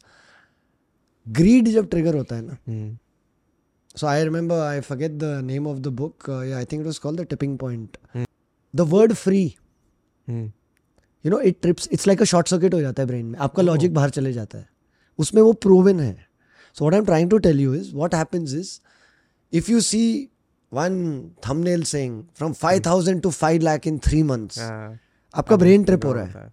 [1.40, 2.90] greed जब trigger होता है ना Hmm.
[4.02, 6.90] so I remember I forget the name of the book uh, yeah I think it
[6.94, 7.98] was called the tipping point
[11.27, 13.63] you know it trips it's like a short circuit हो जाता है brain में। आपका
[13.63, 14.69] logic बाहर चले जाता है।
[15.19, 16.15] उसमें वो प्रूवन है।
[16.77, 18.79] So what I am trying to tell you is what happens is
[19.53, 20.03] if you see
[20.73, 20.99] one
[21.49, 26.25] thumbnail saying from 5000 to 5 lakh in 3 months आपका ब्रेन ट्रिप हो रहा
[26.25, 26.47] है.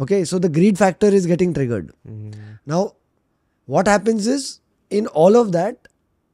[0.00, 1.90] Okay so the greed factor is getting triggered.
[2.70, 2.82] Now,
[3.68, 4.44] what happens is
[4.90, 5.88] in all of that,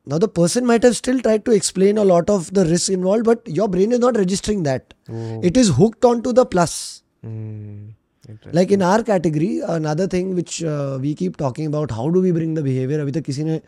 [0.09, 3.25] now the person might have still tried to explain a lot of the risk involved,
[3.25, 4.95] but your brain is not registering that.
[5.11, 5.41] Oh.
[5.51, 6.77] It is hooked onto the plus.
[7.23, 7.89] Hmm.
[8.29, 8.53] Interesting.
[8.61, 12.33] Like in our category, another thing which uh, we keep talking about, how do we
[12.39, 13.01] bring the behavior?
[13.01, 13.61] अभी तक किसी ने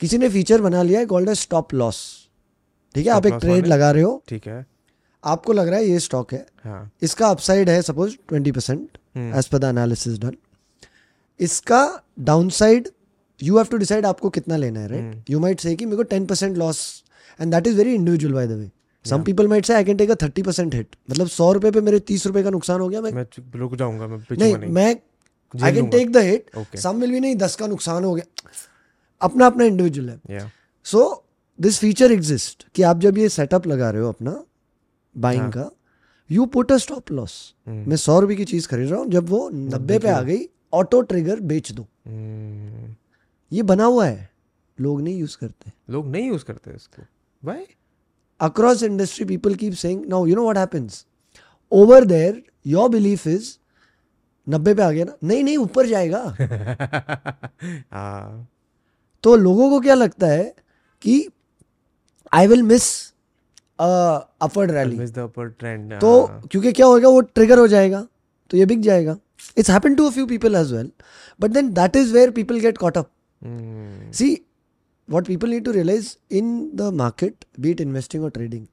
[0.00, 1.98] किसी ने feature बना लिया है called है स्टॉप लॉस
[2.94, 4.64] ठीक है आप एक ट्रेड लगा रहे हो ठीक है.
[5.24, 6.90] आपको लग रहा है ये स्टॉक है हाँ.
[7.02, 9.34] इसका अपसाइड है suppose twenty percent Hmm.
[9.38, 10.36] As per the analysis done
[11.40, 11.80] इसका
[12.20, 12.88] downside
[13.42, 14.88] you have to decide आपको कितना लेना है.
[14.88, 16.80] राइट यू माइट से कि मेरे को ten percent loss
[17.40, 18.70] and that is very individual by the way
[19.04, 21.80] some people might say I can take a thirty percent hit मतलब सौ रुपए पे
[21.80, 23.26] मेरे तीस रुपए का नुकसान हो गया मैं मैं
[23.56, 24.56] रुक जाऊँगा मैं नहीं.
[24.56, 24.94] मैं
[25.54, 28.50] I can take the hit some will भी नहीं दस का नुकसान हो गया।
[29.20, 30.50] अपना अपना इंडिविजुअल है।
[30.86, 31.24] सो
[31.58, 34.42] दिस फीचर एग्जिस्ट कि आप जब ये सेटअप लगा रहे हो अपना
[35.14, 35.70] बाइंग हाँ। का
[36.30, 37.34] you put a stop loss.
[37.68, 41.00] मैं सौ रुपए की चीज़ खरीद रहा हूँ जब वो नब्बे पे आ गई ऑटो
[41.02, 42.91] ट्रिगर बेच दो। Hmm.
[43.52, 44.30] ये बना हुआ है
[44.80, 47.02] लोग नहीं यूज़ करते लोग नहीं यूज़ करते इसको.
[47.50, 47.60] Why?
[48.40, 51.04] Across industry people keep saying now you know what happens
[51.72, 53.56] over there your belief is
[54.46, 56.18] नब्बे पे आ गया ना नहीं नहीं ऊपर जाएगा
[57.92, 58.48] हाँ.
[59.24, 60.54] तो लोगों को क्या लगता है
[61.02, 61.28] कि
[62.32, 63.12] I will miss
[63.78, 65.06] upward rally.
[65.98, 66.42] तो हाँ.
[66.50, 68.06] क्योंकि क्या होगा वो ट्रिगर हो जाएगा
[68.50, 69.16] तो ये बिक जाएगा
[69.58, 70.90] it's happen to a few people as well
[71.40, 73.10] but then that is where people get caught up
[73.42, 74.10] Hmm.
[74.12, 74.36] See
[75.08, 78.68] what people need to realize in the market be it investing or trading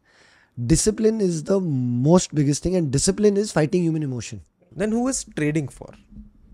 [0.58, 1.58] discipline is the
[2.05, 5.93] most biggest thing and discipline is fighting human emotion Then who is trading for?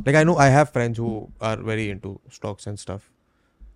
[0.05, 3.11] Like I know I have friends who are very into stocks and stuff.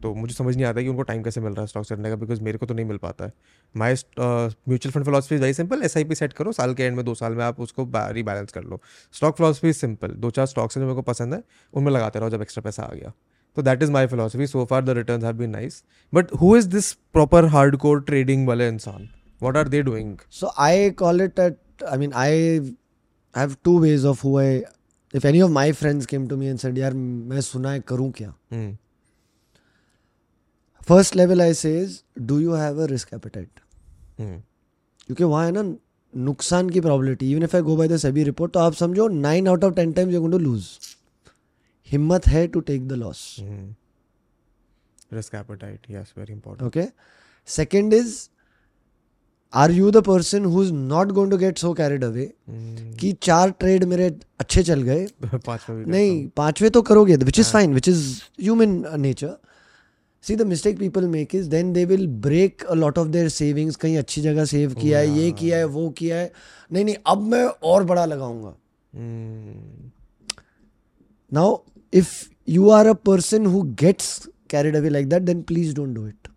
[0.02, 2.10] तो मुझे समझ नहीं आता कि उनको time कैसे मिल रहा है स्टॉक सेट करने
[2.10, 3.32] का बिकॉज़ मेरे को तो नहीं मिल पाता है
[3.76, 6.96] my mutual fund philosophy is very simple S I P set करो साल के एंड
[6.96, 8.80] में दो साल में आप उसको रीबैलेंस कर लो
[9.14, 12.20] स्टॉक फिलोसफी इज़ सिंपल दो चार स्टॉक्स हैं जो मेरे को पसंद है उनमें लगाते
[12.20, 13.12] रहो जब एक्स्ट्रा पैसा आ गया
[13.56, 15.84] तो that is my philosophy so far the return have been nice
[16.14, 19.08] but who is this proper hard core trading वाले इंसान
[19.42, 22.30] what are they doing so i call it at i mean i
[23.36, 24.50] have two ways of who i
[25.14, 26.94] if any of my friends came to me and said यार
[27.32, 28.34] मैं सुना है करूँ क्या
[30.88, 33.66] first level i say is do you have a risk appetite?
[34.20, 35.62] क्योंकि वहाँ है ना
[36.14, 39.48] नुकसान की probability even if I go by the SEBI report तो आप समझो nine
[39.48, 40.68] out of ten times you going to lose
[41.92, 43.36] हिम्मत है to take the loss
[45.14, 46.88] risk appetite yes very important okay?
[47.48, 48.30] Second is
[49.54, 52.28] are you the person who's not going to get so carried away
[53.00, 55.06] कि चार trade मेरे अच्छे चल गए?
[55.36, 59.38] पांचवा नहीं पांचवे तो करोगे which is fine which is human nature
[60.22, 63.76] see the mistake people make is then they will break a lot of their savings
[63.76, 66.32] कहीं अच्छी जगह सेव किया है ये किया है वो किया है।
[66.72, 68.56] नहीं नहीं अब मैं और बड़ा लगाऊँगा।
[71.34, 71.58] Now
[71.94, 72.12] if
[72.50, 76.28] you are a person who gets carried away like that then please don't do it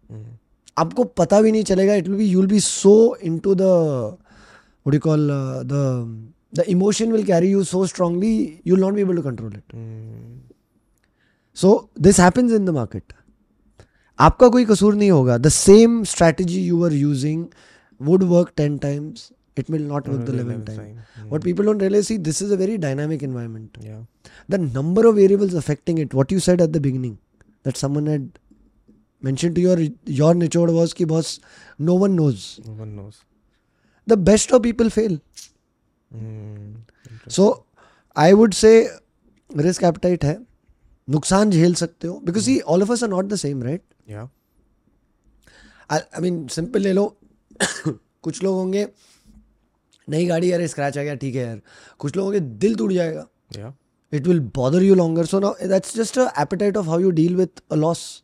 [0.79, 4.95] आपको पता भी नहीं चलेगा it will be you will be so into the what
[4.95, 5.29] you call
[5.73, 5.83] the
[6.55, 8.35] the emotion will carry you so strongly
[8.67, 9.77] you will not be able to control it
[11.57, 13.13] so this happens in the market
[14.19, 15.37] आपका कोई कसूर नहीं होगा.
[15.39, 17.45] The same strategy you are using
[18.01, 20.77] would work ten times it will not work the 11th 11th time.
[20.77, 21.01] time.
[21.17, 21.29] Hmm.
[21.29, 23.77] What people don't realize, see, this is a very dynamic environment.
[23.81, 23.99] Yeah.
[24.49, 27.19] The number of variables affecting it, what you said at the beginning,
[27.65, 28.39] that someone had
[29.21, 29.77] mentioned to your
[30.21, 31.35] your nichod was ki boss,
[31.79, 32.47] no one knows.
[32.67, 33.21] No one knows.
[34.07, 35.21] The best of people fail.
[36.11, 36.73] Hmm.
[37.29, 37.65] So
[38.17, 38.75] I would say
[39.67, 40.39] risk appetite है
[41.09, 44.27] नुकसान झेल सकते हो because see all of us are not the same right Yeah.
[45.93, 47.05] I mean simple ले लो
[47.63, 48.87] कुछ लोग होंगे
[50.09, 51.61] नई गाड़ी यार स्क्रैच आ गया ठीक है यार।
[51.99, 53.73] कुछ लोगों के दिल टूट जाएगा।
[54.13, 56.25] It will bother you longer so ना that's just a
[56.77, 58.23] of how you deal with a loss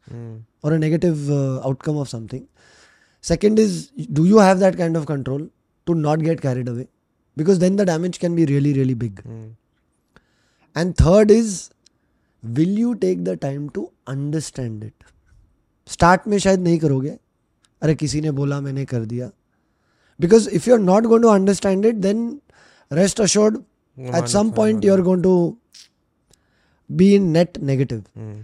[0.64, 1.33] और a negative
[1.64, 2.43] outcome of something
[3.25, 5.49] second is do you have that kind of control
[5.87, 6.87] to not get carried away
[7.37, 9.21] because then the damage can be really really big
[10.77, 11.61] and third is
[12.43, 15.05] will you take the time to understand it
[15.87, 17.17] start में शायद नहीं करोगे।
[17.83, 19.31] अरे किसी ने बोला मैंने कर दिया।
[20.20, 22.28] Because if you are not going to understand it then
[22.90, 23.59] rest assured
[24.18, 25.31] at some point you're going to
[26.90, 28.37] be in net negative Hmm.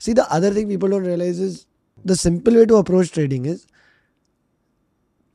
[0.00, 1.54] see the other thing people don't realize is
[2.04, 3.62] the simple way to approach trading is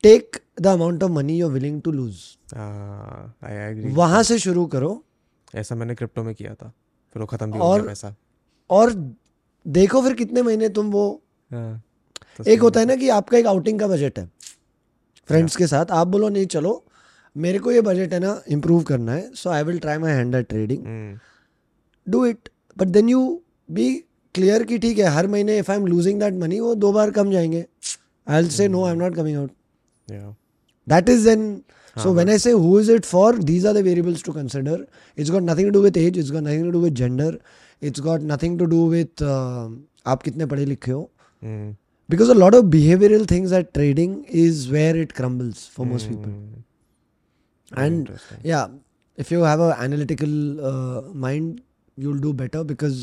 [0.04, 2.20] take the amount of money you're willing to lose
[2.56, 3.92] Ah, I agree.
[3.96, 4.92] वहाँ से शुरू करो
[5.64, 6.72] ऐसा मैंने crypto में किया था
[7.14, 8.14] फिर वो खत्म भी हो गया पैसा
[8.70, 8.92] और
[9.66, 11.04] देखो फिर कितने महीने तुम वो
[11.50, 11.82] हाँ.
[12.38, 14.28] तो एक होता है ना कि आपका एक आउटिंग का बजट है
[15.28, 16.82] फ्रेंड्स के साथ। आप बोलो नहीं चलो।
[17.36, 20.34] मेरे को ये बजट है ना इम्प्रूव करना है so I will try my hand
[20.34, 20.84] at trading.
[22.06, 23.20] Do it but then you
[23.70, 23.92] be
[24.34, 27.10] clear कि ठीक है हर महीने if I am losing that money वो दो बार
[27.10, 27.64] कम जाएँगे।
[28.26, 29.50] I will say no I am not coming out
[30.86, 31.60] that is then
[31.96, 34.86] so when I say who is it for these are the variables to consider
[35.18, 37.38] it's got nothing to do with age it's got nothing to do with gender
[37.82, 41.10] it's got nothing to do with आप कितने पढ़े लिखे हो।
[41.42, 41.66] Hmm.
[42.09, 46.31] because a lot of behavioral things at trading is where it crumbles for most people
[46.31, 47.75] Hmm.
[47.75, 48.39] Very and interesting.
[48.43, 48.67] yeah
[49.23, 50.33] if you have an analytical
[50.71, 51.61] uh, mind
[52.03, 52.99] you'll do better because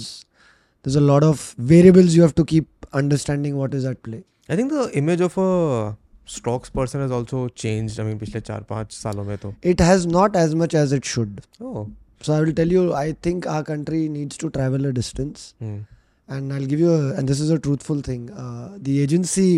[0.82, 4.56] there's a lot of variables you have to keep understanding what is at play I
[4.56, 7.98] think the image of a stocks person has also changed.
[8.00, 9.52] I mean, पिछले चार पांच सालों में तो.
[9.72, 11.82] it has not as much as it should Oh.
[12.26, 15.76] so i will tell you i think our country needs to travel a distance Hmm.
[16.29, 19.49] And i'll give you a, and this is a truthful thing uh, the agency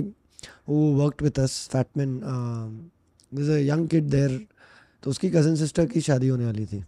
[0.66, 2.92] who worked with us fatman um,
[3.32, 4.38] there's a young kid there
[5.04, 6.80] तो उसकी cousin sister की शादी होने वाली थी.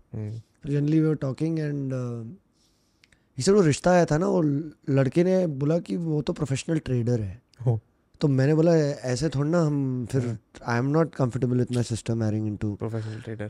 [0.68, 1.94] Generally we are talking and
[3.38, 4.42] इसे वो रिश्ता आया था ना वो
[4.98, 7.78] लड़के ने बोला कि वो तो प्रोफेशनल ट्रेडर है Oh.
[8.22, 8.72] तो मैंने बोला
[9.12, 10.38] ऐसे थोड़ा ना हम फिर
[10.68, 13.50] I am not comfortable with my sister marrying in to Professional trader.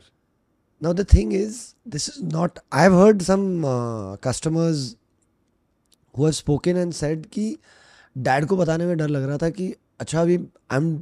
[0.82, 3.62] Now the thing is this is not I have heard some
[4.24, 4.94] customers
[6.18, 7.56] who have spoken and said कि
[8.16, 10.94] डैड को बताने में डर लग रहा था कि अच्छा अभी I am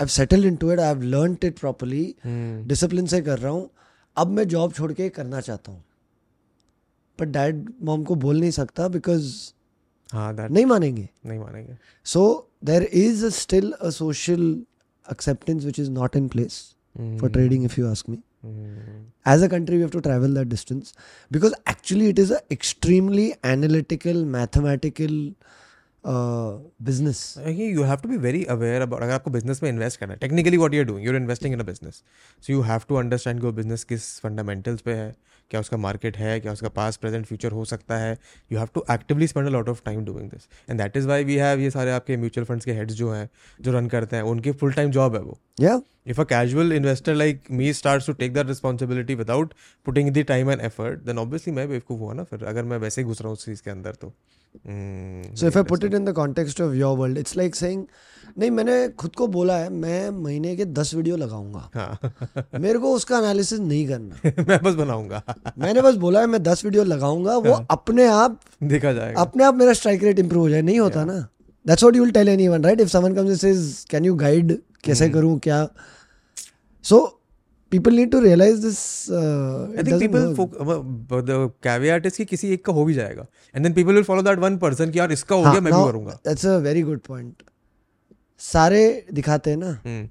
[0.00, 2.14] I settled into it I have learned it properly.
[2.66, 3.68] Discipline से कर रहा हूँ
[4.16, 5.84] अब मैं जॉब छोड़ के करना चाहता हूँ
[7.18, 9.32] पर डैड मॉम को बोल नहीं सकता बिकॉज़
[10.12, 11.76] हाँ that नहीं मानेंगे नहीं मानेंगे.
[12.04, 14.42] So there is still a social
[15.12, 16.62] acceptance which is not in place
[17.20, 18.31] for trading if you ask ask me Hmm.
[18.44, 20.94] As a country we have to travel that distance
[21.30, 25.34] because actually it is a extremely analytical mathematical
[26.06, 30.18] business you have to be very aware about अगर आपको business में invest करना है
[30.18, 32.02] technically what you doing you investing in business
[32.42, 35.14] so you have to understand your business किस fundamentals पे है
[35.50, 38.16] क्या उसका मार्केट है क्या उसका पास प्रेजेंट फ्यूचर हो सकता है.
[38.52, 41.24] You have to actively spend a lot of time doing this and that is why
[41.24, 43.28] we have ये सारे आपके म्यूचुअल फंड्स के हेड्स जो हैं
[43.60, 45.38] जो रन करते हैं उनकी फुल टाइम जॉब है वो.
[45.60, 45.82] या yeah.
[46.06, 49.54] If a casual investor like me starts to take that responsibility without
[49.86, 53.00] putting the time and effort then obviously मैं बेवकूफ़ हुआ ना फिर अगर मैं वैसे
[53.00, 54.12] ही घुस रहा हूँ उस चीज़ के अंदर तो।
[55.34, 57.86] so if i put it in the context of your world it's like saying
[58.38, 61.98] नहीं मैंने खुद को बोला है मैं महीने के दस वीडियो लगाऊँगा। हाँ।
[62.60, 65.22] मेरे को उसका एनालिसिस नहीं करना। मैं बस बनाऊँगा।
[65.58, 69.54] मैंने बस बोला है मैं दस वीडियो लगाऊँगा वो अपने आप देखा जाएगा। अपने आप
[69.54, 71.18] मेरा स्ट्राइक रेट इंप्रूव हो जाए नहीं होता ना।
[71.66, 74.58] That's what you will tell anyone right if someone comes and says can you guide
[74.84, 75.66] कैसे करूँ क्या?
[76.84, 77.00] So
[77.72, 78.78] people need to realise this
[79.10, 83.74] I think people the caveat is कि किसी एक का हो भी जाएगा। And then
[83.74, 86.18] people will follow that one person कि यार इसका हो हाँ, गया मैं भी करूँगा।
[86.26, 87.42] That's a very good point
[88.40, 90.08] सारे दिखाते हैं ना हम्म।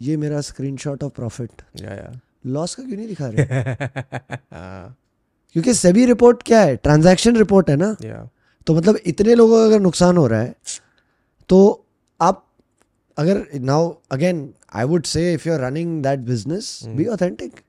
[0.00, 2.12] ये मेरा स्क्रीनशॉट ऑफ़ प्रॉफिट या या।
[2.46, 3.44] लॉस का क्यों नहीं दिखा रहे?
[4.54, 4.96] हाँ,
[5.52, 6.76] क्योंकि सेबी रिपोर्ट क्या है?
[6.76, 7.94] ट्रांजैक्शन रिपोर्ट है ना?
[8.04, 8.28] या।
[8.66, 10.54] तो मतलब इतने लोगों का अगर नुकसान हो रहा है
[11.50, 11.58] तो
[12.20, 12.45] आप
[13.16, 17.60] अगर now again I would say if you are running that business be authentic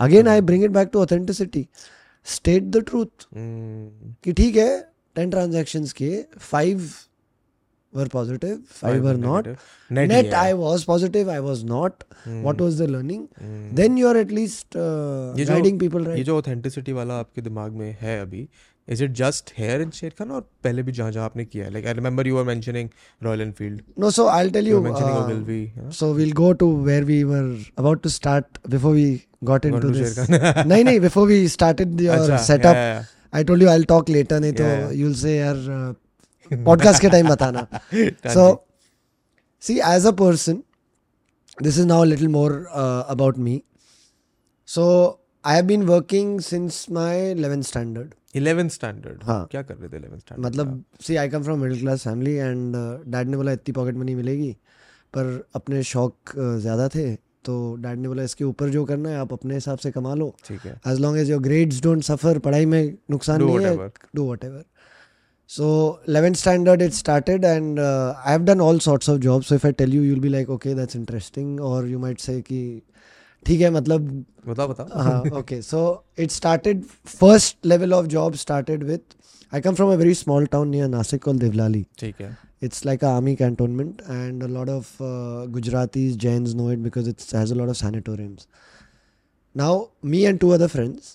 [0.00, 1.66] again I bring it back to authenticity
[2.26, 4.80] state the truth कि ठीक है
[5.16, 6.88] टेन ट्रांजेक्शन के five
[7.92, 9.48] were positive five were not
[9.90, 13.26] net I was positive I was not what was the learning
[13.74, 18.48] then you are at least guiding people जो authenticity वाला आपके दिमाग में है अभी
[18.87, 21.71] Is it just here in Sher Khan और पहले भी जहाँ जहाँ आपने किया है
[21.73, 22.89] like I remember you are mentioning
[23.23, 24.85] Royal Enfield No, so I'll tell you you.
[24.85, 27.47] Are mentioning uh, Ogilvy so we'll go to where we were
[27.83, 29.05] about to start before we
[29.51, 30.15] got into to this.
[30.15, 30.67] Sher Khan.
[30.67, 32.79] नहीं नहीं before we started your अच्छा setup.
[32.81, 34.95] yeah, yeah, I told you I'll talk later नहीं तो Yeah, yeah.
[35.01, 37.67] you'll say यार uh, podcast के time बताना.
[37.91, 38.33] yeah.
[38.37, 38.47] So,
[39.63, 40.63] see, as a person,
[41.67, 42.51] this is now a little more
[42.83, 43.55] uh, about me.
[44.67, 44.85] So,
[45.43, 46.77] I have been working since
[48.36, 49.48] 11th standard हाँ.
[49.50, 52.74] क्या कर रहे थे 11th standard मतलब see I come from middle class family and
[53.08, 54.52] dad ने बोला इतनी pocket money मिलेगी
[55.14, 59.16] पर अपने शौक uh, ज़्यादा थे तो डैड ने बोला इसके ऊपर जो करना है
[59.16, 62.38] आप अपने हिसाब से कमा लो। ठीक है। As long as your grades don't suffer
[62.38, 64.64] पढ़ाई में नुकसान do नहीं है do whatever
[65.48, 69.72] so 11th standard it started and I have done all sorts of jobs if I
[69.72, 72.82] tell you you will be like okay that's interesting और you might say कि
[73.46, 75.60] ठीक है मतलब बताओ बताओ हाँ okay.
[75.62, 75.82] So
[76.24, 79.16] it started first level of job started with
[79.52, 81.84] I come from a very small town near Nasik called Devlali.
[81.98, 86.68] ठीक है It's like a army cantonment, and a lot of uh, Gujaratis, Jains know
[86.68, 88.46] it because it has a lot of sanatoriums.
[89.54, 89.72] Now,
[90.12, 91.08] me and two other friends,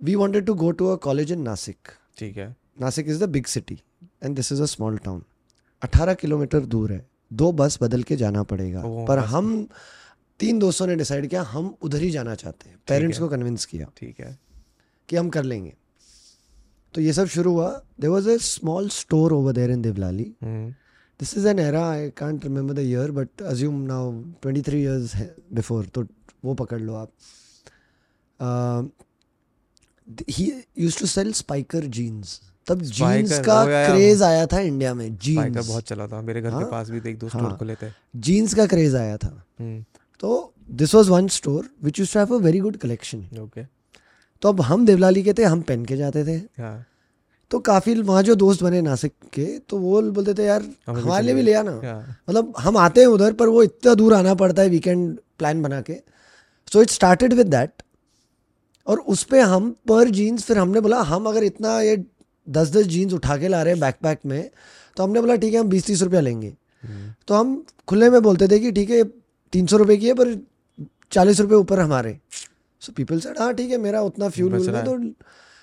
[0.00, 1.96] we wanted to go to a college in Nasik.
[2.18, 3.78] ठीक है Nasik is the big city
[4.24, 5.22] and this is a small town
[5.82, 7.04] 18 kilometre दूर है
[7.42, 9.52] दो बस बदल के जाना पड़ेगा पर हम
[10.40, 13.86] तीन दोस्तों ने डिसाइड किया हम उधर ही जाना चाहते हैं। पेरेंट्स को कन्विंस किया
[13.96, 14.38] ठीक है।
[15.08, 15.74] कि हम कर लेंगे।
[16.94, 20.34] तो ये सब शुरू हुआ। There was a small store over there in Devlali
[21.20, 25.14] this is an era I can't remember the year but assume now 23 three years
[25.14, 26.06] है बिफोर तो
[26.44, 27.12] वो पकड़ लो आप।
[30.30, 33.66] He used to sell Spykar jeans तब जीन्स का oh.
[33.66, 36.64] Craze आया था इंडिया में जीन्स बहुत चला था। मेरे घर हाँ?
[36.64, 39.84] के पास भी एक दो स्टोर हाँ। खुले थे। जीन्स का क्रेज आया था। हम्म।
[40.20, 43.64] तो this was one store which used to have a very good collection okay
[44.42, 46.84] तो अब हम देवलाली के थे हम पहन के जाते थे। हाँ।
[47.50, 51.34] तो काफ़ी वहाँ जो दोस्त बने नासिक के तो वो बोलते थे यार हमारे लिए
[51.34, 51.72] भी। ले आना।
[52.28, 55.80] मतलब हम आते हैं उधर पर वो इतना दूर आना पड़ता है वीकेंड प्लान बना
[55.80, 55.94] के।
[56.68, 57.82] So it started with that
[58.86, 61.96] और उस पर हम पर जीन्स फिर हमने बोला हम अगर इतना ये
[62.46, 64.50] दस दस जीन्स उठा के ला रहे हैं बैकपैक में
[64.96, 68.22] तो हमने बोला ठीक है हम बीस तीस रुपया लेंगे। हम्म, तो हम खुले में
[68.22, 69.02] बोलते थे कि ठीक है
[69.52, 70.36] तीन सौ रुपये की है पर
[71.12, 72.18] चालीस रुपये ऊपर हमारे।
[72.82, 74.98] सो पीपल सेड हाँ ठीक है मेरा उतना फ्यूल रहा तो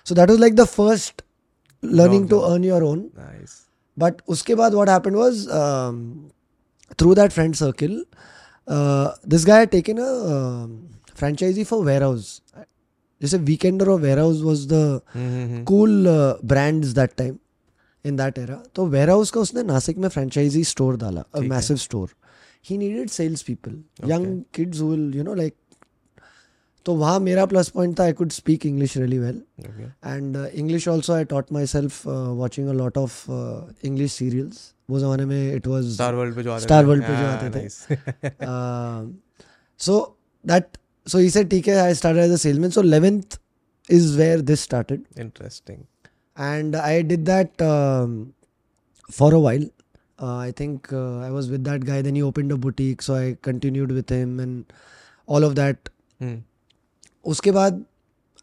[0.06, 1.22] so that was like the first
[1.84, 3.10] learning to earn your own
[3.98, 5.46] but उसके बाद what happened was
[7.00, 8.06] through that friend circle
[9.30, 10.10] this guy taken a
[11.16, 12.42] franchise for Warehouse
[13.22, 15.02] जैसे वीकेंडर और Warehouse was the
[15.68, 16.08] cool
[16.46, 17.38] brands that time
[18.06, 21.78] in that era तो ware house का उसने नासिक में franchise store डाला है। Massive
[21.78, 22.10] store
[22.70, 25.56] he needed sales people young kids will you know like
[26.86, 29.90] तो वहाँ मेरा प्लस पॉइंट था I could speak English really well okay.
[30.06, 33.32] And English also I taught myself watching a lot of
[33.86, 37.02] English serials वो ज़माने में it was Star World पे जो आते Star थे World
[37.02, 37.80] पे जो हाँ, आते थे। nice.
[39.80, 43.40] So that so he said ठीक है I started as a salesman so 11th
[43.90, 45.84] is where this started interesting
[46.38, 48.34] and I did that um,
[49.10, 49.66] for a while.
[50.20, 52.02] Uh, I think uh, I was with that guy.
[52.02, 54.74] Then he opened a boutique, so I continued with him and
[55.28, 55.90] all of that.
[56.20, 56.42] हम्म,
[57.26, 57.84] उसके बाद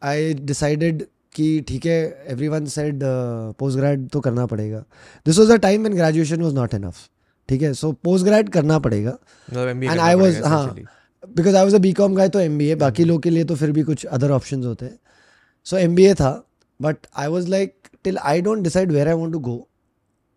[0.03, 1.03] I decided
[1.35, 3.01] कि ठीक है everyone said
[3.59, 4.85] post grad तो करना पड़ेगा
[5.27, 6.99] this was a time and graduation was not enough
[7.49, 9.17] ठीक है सो पोस्ट ग्रेड करना पड़ेगा
[9.49, 10.67] एंड आई वॉज़ हाँ.
[11.29, 13.45] Because I was a B com guy तो एम बी ए बाकी लोग के लिए
[13.45, 14.99] तो फिर भी कुछ अदर ऑप्शन होते हैं
[15.67, 16.33] सो एम बी ए था
[16.81, 19.57] but I was like till I don't decide where I want to go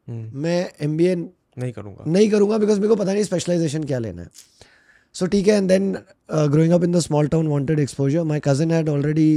[0.09, 3.99] मैं एम बी ए नहीं करूँगा। नहीं करूँगा बिकॉज़ मेरे को पता नहीं स्पेशलाइजेशन क्या
[3.99, 4.29] लेना है।
[5.15, 5.91] सो ठीक है and then
[6.31, 9.29] growing up in the small town wanted exposure my cousin had already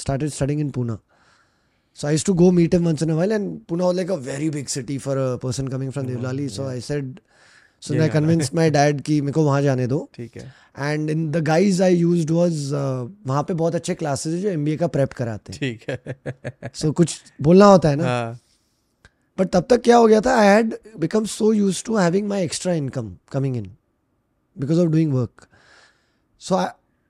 [0.00, 0.98] started studying in Poona
[1.98, 4.10] so i used to go meet him once in a while and pune was like
[4.16, 7.08] a very big city for a person coming from devlali so i said
[7.82, 10.44] so ये I convinced my dad कि मेरे को वहाँ जाने दो ठीक है।
[10.78, 14.76] And in the guys I used was वहाँ पे बहुत अच्छे क्लासेस है जो एमबीए
[14.76, 18.04] का प्रेप कराते हैं। ठीक है। सो कुछ बोलना होता है ना?
[18.04, 18.38] हाँ।
[19.38, 22.44] बट तब तक क्या हो गया था I had become so use to having my
[22.44, 23.70] extra income coming in
[24.56, 25.46] because of doing work
[26.42, 26.64] so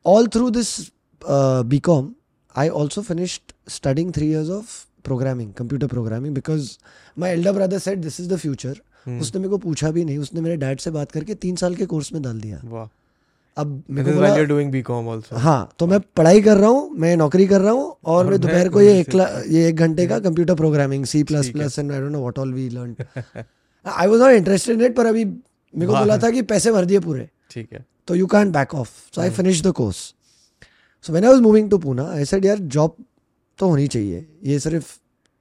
[0.04, 0.78] all through this
[1.22, 2.12] B com
[2.54, 6.70] I also finished studying three years of programming computer programming because
[7.18, 8.80] my elder brother set this is the future
[9.20, 11.86] उसने मेरे को पूछा भी नहीं। उसने मेरे dad से बात करके तीन साल के
[11.86, 12.60] कोर्स में डाल दिया।
[13.58, 15.38] अब मेरे doing BCom also.
[15.44, 18.68] हाँ तो मैं पढ़ाई कर रहा हूँ मैं नौकरी कर रहा हूँ और मैं दोपहर
[18.68, 19.14] को ये एक
[19.50, 22.52] ये एक घंटे का computer programming C plus plus and I don't know what all
[22.54, 22.94] we learn
[23.86, 26.84] I was not interested in it पर अभी मेरे को बोला था कि पैसे भर
[26.84, 29.20] दिए पूरे। ठीक है। तो you can back off so.
[29.20, 29.96] I finish the course
[31.04, 32.96] so when I was moving to Poona I said यार जॉब
[33.58, 34.86] तो होनी चाहिए। ये सिर्फ़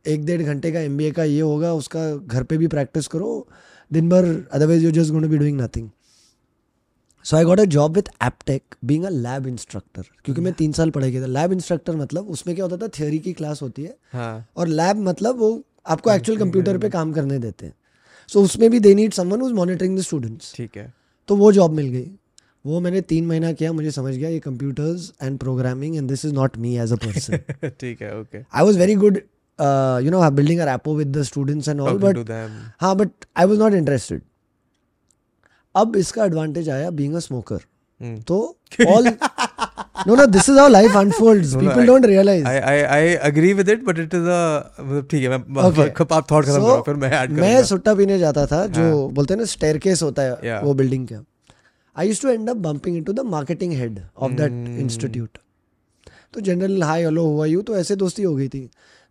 [0.06, 3.48] एक डेढ़ घंटे का एमबीए का ये होगा उसका घर पे भी प्रैक्टिस करो।
[3.92, 5.90] दिन भर otherwise you just going to be doing nothing
[7.30, 10.90] so I got a job with Aptech being a lab instructor क्योंकि मैं तीन साल
[10.92, 12.88] पढ़ाई किया था। लैब इंस्ट्रक्टर मतलब उसमें क्या होता था?
[13.00, 15.50] थियोरी की क्लास होती है। हाँ। और लैब मतलब वो
[15.88, 17.74] आपको एक्चुअल कंप्यूटर पे काम करने देते हैं।
[18.30, 20.94] सो उसमें भी they need someone who's monitoring the students ठीक है।
[21.30, 22.10] तो वो जॉब मिल गई।
[22.66, 26.34] वो मैंने तीन महीना किया मुझे समझ गया ये computers and programming and this is
[26.34, 29.18] not me as a person ठीक है okay I was very good
[30.06, 32.32] you know building a rapport with the students and all but
[32.82, 34.22] हाँ but I was not interested
[35.82, 37.60] अब इसका advantage आया being a smoker.
[38.28, 38.38] तो
[38.88, 39.08] all
[40.08, 42.76] no no this is how life unfolds No, no, people I- don't realise I I
[42.98, 44.42] I agree with it, but it is a
[44.82, 45.38] मतलब ठीक है मैं
[45.70, 45.90] Okay.
[46.12, 49.34] आप thought खत्म करो फिर मैं ऐड मैं सुट्टा पीने जाता था जो हाँ। बोलते
[49.34, 50.64] हैं ना स्टेयरकेस होता है Yeah.
[50.64, 51.24] वो बिल्डिंग का
[51.96, 54.52] I use to end up bumping into the marketing head of that.
[54.80, 55.38] Institute
[56.34, 58.70] तो जनरल हाई हेलो हुआ यू तो ऐसे दोस्ती हो गई थी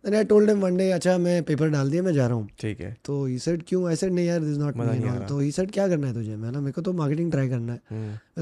[0.09, 2.49] then I told him one day अच्छा मैं पेपर डाल दिया मैं जा रहा हूँ
[2.59, 3.87] ठीक है। तो ही सेड क्यों?
[3.89, 6.35] आई सेड नहीं यार दिस नॉट मी तो ही सेड क्या करना है तुझे?
[6.35, 7.79] मैंने मेरे को तो मार्केटिंग ट्राई करना है.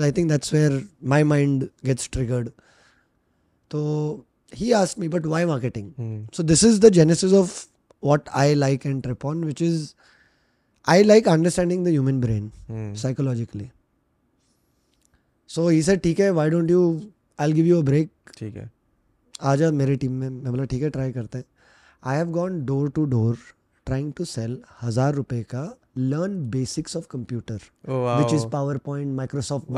[0.04, 2.50] I think that's where my mind gets triggered
[3.72, 3.84] तो
[4.56, 7.54] he asked me but why marketing So this is the genesis of
[8.04, 9.96] what I like and trip on, which is
[10.88, 13.68] I like understanding the human brain hmm, psychologically.
[15.50, 16.82] So he said, ठीक है, why don't you?
[17.40, 18.12] I'll give you a break.
[18.38, 18.70] ठीक है।
[19.42, 20.30] आ जा मेरी team में.
[20.30, 21.46] मैं बोला ठीक है ट्राई करते हैं.
[22.06, 23.38] I have gone door to door
[23.88, 25.64] trying to sell हज़ार रुपए का
[25.98, 28.46] learn basics of computer which is
[28.86, 29.72] PowerPoint Microsoft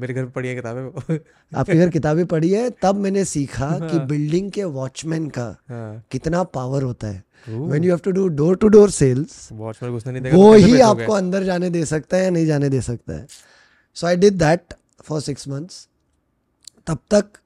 [0.00, 1.18] मेरे घर पढ़ी है किताबें
[1.52, 2.68] आपके घर किताबें पढ़ी है?
[2.82, 7.22] तब मैंने सीखा कि हाँ। बिल्डिंग के वॉचमैन का हाँ। कितना पावर होता है.
[7.48, 10.52] When you have to do door to door sales watch में घुसने नहीं देगा वो
[10.54, 13.26] ही आपको अंदर जाने दे सकता है या नहीं जाने दे सकता है।
[13.96, 14.74] So I did that
[15.04, 15.86] for six months
[16.86, 17.38] तब तक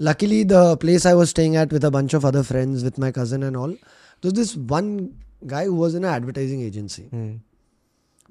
[0.00, 3.12] Luckily the place I was staying at with a bunch of other friends with my
[3.18, 3.76] cousin and all
[4.22, 4.96] तो this one
[5.44, 7.38] guy who was in advertising agency hmm,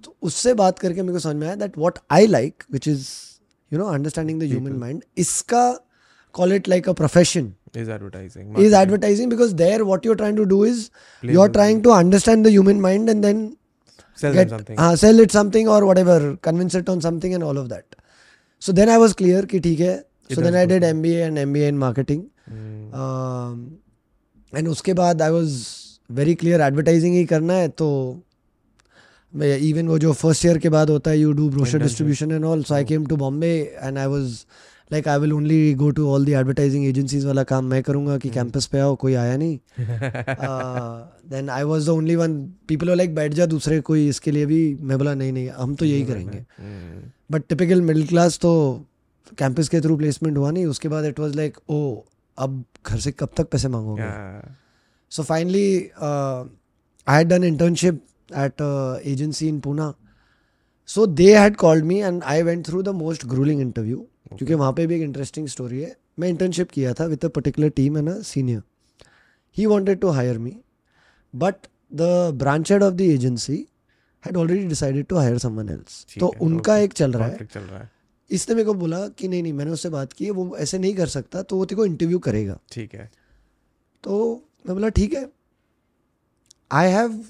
[0.03, 3.08] तो उससे बात करके मेरे को समझ में आया that what I like which is
[3.72, 5.70] you know understanding the human mind इसका
[6.36, 8.74] call it like a profession is advertising is marketing.
[8.74, 10.89] advertising because there what you're trying to do is
[11.24, 13.58] Play you're with trying to understand the human mind and then
[14.18, 17.43] sell get them something हाँ sell it something or whatever convince it on something and
[17.43, 17.97] all of that
[18.62, 20.83] so then I was clear कि ठीक है It so then I did.
[20.83, 23.59] MBA and MBA in marketing hmm, um,
[24.53, 25.61] and उसके बाद I was
[26.11, 27.89] very clear advertising ही करना है तो
[29.33, 31.89] मैं even वो जो first year के बाद होता है you do brochure Internship.
[31.89, 34.45] distribution and all so I came to Bombay and I was
[34.91, 38.31] like I will only go to all the advertising agencies वाला काम मैं करूँगा कि
[38.37, 39.59] कैंपस पे आओ कोई आया नहीं
[41.31, 42.35] then I was the only one
[42.68, 45.85] people like बैठ जा दूसरे कोई इसके लिए भी मैं बोला नहीं नहीं हम तो
[45.85, 47.03] यही करेंगे hmm,
[47.33, 48.53] but typical middle class तो
[49.39, 51.81] कैंपस के थ्रू प्लेसमेंट हुआ नहीं उसके बाद इट वाज लाइक ओ
[52.39, 54.05] अब घर से कब तक पैसे मांगोगे?
[55.12, 58.05] So finally I had done internship
[58.37, 58.62] at
[59.07, 59.93] agency in Poona
[60.89, 64.72] so they had called me and I went through the most gruelling interview क्योंकि वहाँ
[64.72, 68.09] पे भी एक इंटरेस्टिंग स्टोरी है। मैं इंटर्नशिप किया था with a particular team and
[68.09, 68.62] a senior
[69.57, 70.57] he wanted to hire me
[71.35, 71.55] but
[71.93, 72.03] the
[72.35, 73.66] branch head of the agency
[74.24, 77.49] had already decided to hire someone else तो उनका एक चल रहा है।
[78.31, 80.95] इसने मेरे को बोला कि नहीं नहीं मैंने उससे बात की है वो ऐसे नहीं
[80.95, 83.11] कर सकता तो वो तेरे को इंटरव्यू करेगा। ठीक है।
[84.05, 85.28] तो मैं बोला ठीक है।
[86.70, 87.24] आई हैव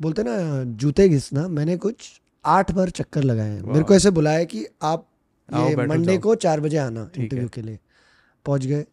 [0.00, 4.44] बोलते ना जूते घिसना मैंने कुछ आठ बार चक्कर लगाए हैं। मेरे को ऐसे बुलाया
[4.44, 5.08] कि आप
[5.48, 7.78] ये मंडे को चार बजे आना इंटरव्यू के लिए।
[8.46, 8.84] पहुँच गए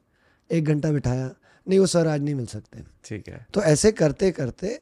[0.50, 1.30] एक घंटा बिठाया।
[1.68, 4.80] नहीं वो सर आज नहीं मिल सकते। ठीक है। तो ऐसे करते करते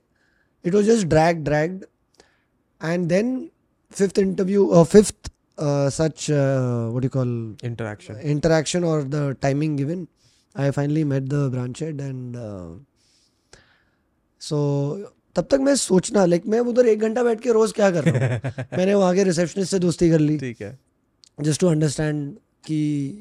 [0.65, 1.85] it was just drag dragged
[2.81, 3.49] and then
[3.91, 5.31] fifth interview fifth
[5.63, 6.25] such
[6.95, 7.31] what you call
[7.63, 8.19] interaction.
[8.33, 10.07] Interaction or the timing given.
[10.55, 12.69] I finally met the branch head and uh,
[14.41, 14.57] so
[15.35, 18.13] तब तक मैं सोचना लाइक मैं उधर एक घंटा बैठ के रोज क्या कर रहा
[18.13, 18.65] हूँ?
[18.77, 20.77] मैंने वहाँ के रिसेप्शनिस्ट से दोस्ती कर ली। ठीक है।
[21.41, 22.33] जस्ट टू अंडरस्टैंड
[22.65, 22.75] कि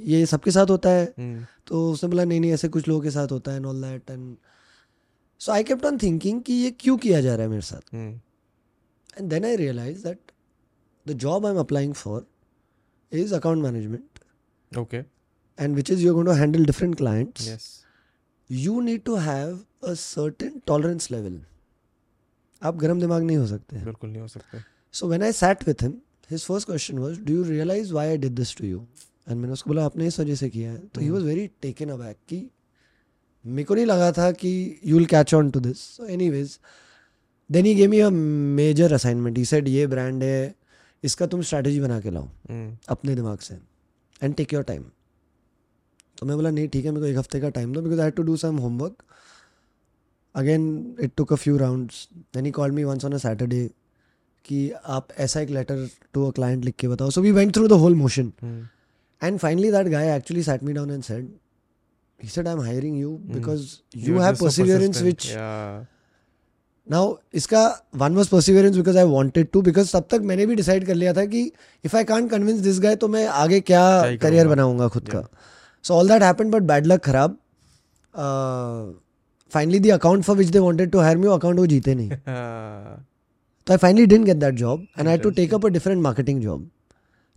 [0.07, 3.11] ये सबके साथ होता है। हम्म, तो उसने बोला नहीं नहीं ऐसे कुछ लोगों के
[3.11, 4.37] साथ होता है and all that and
[5.41, 7.95] so I kept on thinking कि ये क्यों किया जा रहा है मेरे साथ?
[7.95, 10.30] And then I realise that
[11.11, 12.27] the job I am applying for
[13.13, 14.07] is account management
[14.73, 14.99] okay
[15.59, 17.65] and which is you're going to handle different clients yes
[18.51, 19.57] you need to have
[19.93, 21.41] a certain tolerance level
[22.63, 24.59] आप गरम दिमाग नहीं हो सकते बिल्कुल नहीं हो सकते
[24.93, 25.99] so when I sat with him
[26.31, 28.81] his first question was, "Do you realize why I did this to you?"
[29.27, 31.91] And मैंने उसको बोला आपने इस वजह से किया है तो he was very taken
[31.95, 32.39] aback कि
[33.47, 34.53] मेरे को नहीं लगा था कि
[34.87, 35.83] you will catch on to this.
[35.97, 36.59] So anyways,
[37.51, 38.11] then he gave me a
[38.61, 39.37] major assignment.
[39.37, 40.55] He said ये brand है
[41.05, 42.71] इसका तुम स्ट्रैटेजी बना के लाओ Hmm.
[42.89, 43.55] अपने दिमाग से
[44.23, 44.85] एंड टेक योर टाइम
[46.19, 48.11] तो मैं बोला नहीं ठीक है मेरे को एक हफ़्ते का टाइम दो because I
[48.11, 49.03] to do some homework
[50.35, 53.69] again it took a few rounds then he called me once on a Saturday
[54.45, 57.69] कि आप ऐसा एक लेटर टू अ क्लाइंट लिख के बताओ so we went through
[57.69, 58.33] the whole motion.
[59.23, 61.31] And finally that guy actually sat me down and said
[62.21, 63.63] he said i'm hiring you because
[63.99, 64.59] you, were have just
[64.97, 65.85] so which Yeah.
[66.91, 67.63] Now इसका
[67.97, 71.13] one was perseverance because I wanted to because तब तक मैंने भी decide कर लिया
[71.15, 71.43] था कि
[71.85, 73.83] if I can't convince this guy तो मैं आगे क्या
[74.23, 74.49] करियर?
[74.49, 75.27] बनाऊँगा खुद का।
[75.85, 77.37] So all that happened but bad luck खराब।
[79.53, 82.17] Finally the account for which they wanted to hire me account वो जीते नहीं। Ah.
[83.67, 86.41] तो I finally didn't get that job and I to take up a different marketing
[86.43, 86.69] job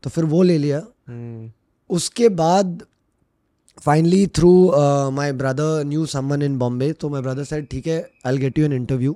[0.03, 1.51] तो फिर वो ले लिया। Hmm.
[1.89, 2.81] उसके बाद
[3.81, 4.51] finally through
[5.11, 8.65] my brother knew someone in Bombay तो माई ब्रदर सेड ठीक है I get you
[8.65, 9.15] an interview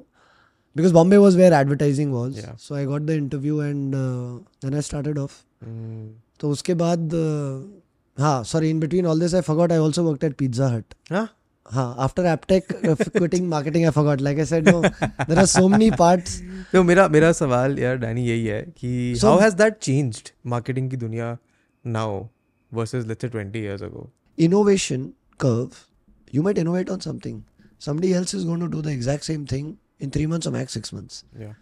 [0.77, 2.55] because Bombay was where advertising was Yeah.
[2.59, 6.07] So I got the interview and then I started off Hmm.
[6.39, 10.23] तो उसके बाद uh, हाँ sorry in between all this I forgot I also work
[10.23, 11.25] at Pizza Hut Huh?
[11.65, 12.67] हाँ after Aptech
[13.17, 16.39] quitting marketing I forgot like I said no there are so many parts
[16.73, 20.89] तो मेरा मेरा सवाल यार डैनी यही है कि So- how has that changed marketing
[20.91, 21.37] की दुनिया
[21.85, 22.21] now
[22.71, 24.07] versus let's say 20 years ago
[24.37, 25.03] innovation
[25.39, 25.77] curve,
[26.33, 27.37] you might innovate on something.
[27.85, 29.67] Somebody else is going to do the exact same thing
[29.99, 31.23] in three months or max six months.
[31.39, 31.53] Yeah.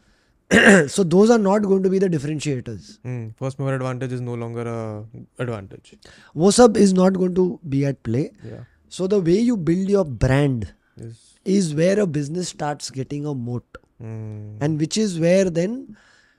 [0.88, 3.00] so those are not going to be the differentiators.
[3.00, 5.06] Mm, first mover advantage is no longer a
[5.42, 5.96] advantage.
[6.36, 8.32] WhatsApp is not going to be at play.
[8.44, 8.64] Yeah.
[8.90, 11.40] So the way you build your brand yes.
[11.44, 13.66] is where a business starts getting a moat,
[14.02, 14.58] mm.
[14.62, 15.98] and which is where then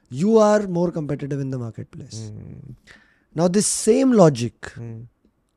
[0.08, 2.30] you are more competitive in the marketplace.
[2.32, 2.76] Mm.
[3.34, 5.00] Now this same logic hmm.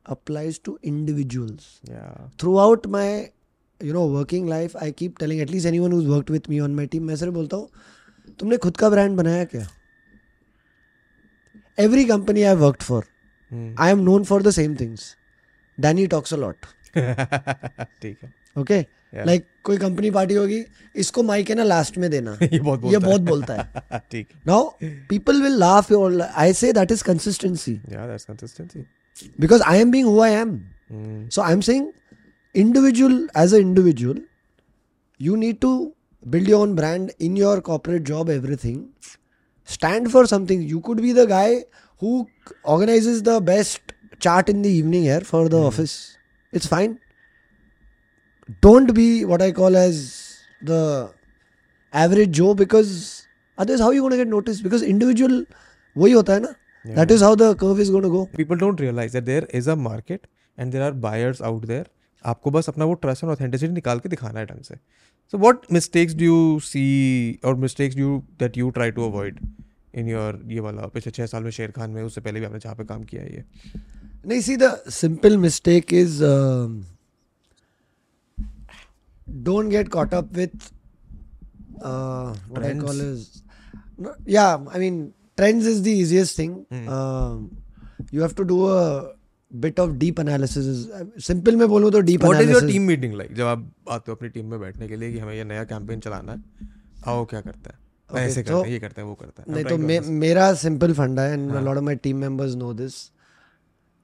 [0.05, 1.79] applies to individuals.
[1.89, 2.13] Yeah.
[2.37, 3.31] Throughout my
[3.83, 7.03] you know working life I keep telling at least anyone work with me on my team
[7.03, 7.69] मैं sir बोलता हूँ
[8.39, 9.67] तुमने खुद का brand बनाया क्या?
[11.79, 13.05] Every company I work for
[13.79, 15.15] I am known for the same things
[15.79, 16.55] Danny talks a lot
[18.01, 18.85] ठीक है। ओके
[19.25, 20.63] लाइक कोई कंपनी पार्टी होगी
[20.95, 24.69] इसको माइक है ना लास्ट में देना। ये बहुत ये बहुत बोलता है। ठीक now
[24.83, 28.85] people will laugh your I say that is consistency या that's consistency
[29.39, 30.59] because I am being who I am
[31.29, 31.87] so I am saying
[32.54, 34.16] individual as an individual,
[35.18, 35.94] you need to
[36.28, 38.90] build your own brand in your corporate job, everything.
[39.64, 40.62] Stand for something.
[40.62, 41.64] You could be the guy
[41.98, 42.28] who
[42.64, 43.80] organizes the best
[44.18, 46.16] chart in the evening here for the office.
[46.52, 46.98] It's fine.
[48.60, 51.12] Don't be what I call as the
[51.92, 54.62] average Joe because otherwise how you going to get noticed?
[54.62, 55.44] Because individual
[55.96, 56.54] वही होता है ना
[56.96, 58.26] that is how the curve is going to go.
[58.36, 60.26] people don't realize that there is a market
[60.58, 61.86] and there are buyers out there
[62.25, 64.75] आपको बस अपना वो trust and authenticity निकाल के दिखाना है ढंग से।
[65.31, 69.39] So what mistakes do you see और mistakes do that you try to avoid
[69.95, 72.59] in your ये वाला पिछले छः साल में शेर खान में उससे पहले भी आपने
[72.59, 73.43] जहाँ पे काम किया ये?
[74.27, 74.81] नहीं see the
[75.25, 76.23] mistake is
[79.29, 80.73] don't get caught up with
[84.29, 86.57] yeah I mean trends is the easiest thing
[88.13, 89.15] you have to do a
[89.51, 90.65] bit of deep analysis.
[91.27, 92.71] Simple में बोलूँ तो deep what is your analysis.
[92.73, 95.33] Team meeting like जब आप आते हो अपनी team में बैठने के लिए कि हमें
[95.35, 96.67] ये नया कैंपेन चलाना है
[97.07, 97.77] आओ क्या करता है
[98.09, 100.45] Okay, ऐसे करते so- हैं ये करते हैं वो करता है नहीं तो मे, मेरा
[100.61, 102.95] simple फंडा है and a lot of my team members know this.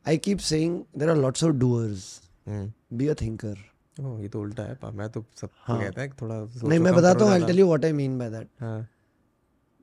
[0.05, 2.03] I keep saying there are lots of doers.
[2.47, 3.55] Hmm Be a thinker.
[4.01, 6.35] ओह ये तो उल्टा है मैं तो सब हाँ। कहता है थोड़ा
[6.69, 8.47] नहीं मैं बताता हूँ I'll ज़्यादा। tell you what I mean by that.
[8.61, 8.87] हाँ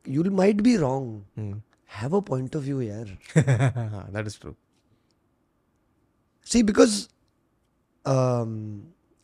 [0.06, 1.08] You might be wrong.
[1.38, 1.60] Hmm
[2.00, 3.16] Have a point of view, यार.
[3.38, 4.54] हाँ that is true
[6.48, 7.00] see because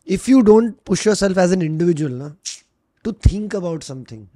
[0.06, 2.34] if you don't push yourself as an individual ना
[3.04, 4.26] to think about something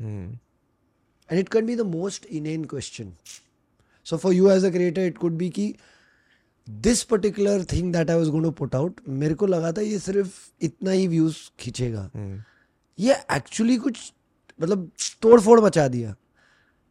[1.30, 3.12] and it can be the most in an question
[4.07, 5.74] so for you as a creator it could be की
[6.68, 10.39] this particular thing that I was gonna put out मेरे को लगा था ये सिर्फ़
[10.64, 12.11] इतना ही views खींचेगा
[12.99, 14.12] ये एक्चुअली कुछ
[14.61, 14.91] मतलब
[15.22, 16.14] तोड़फोड़ मचा दिया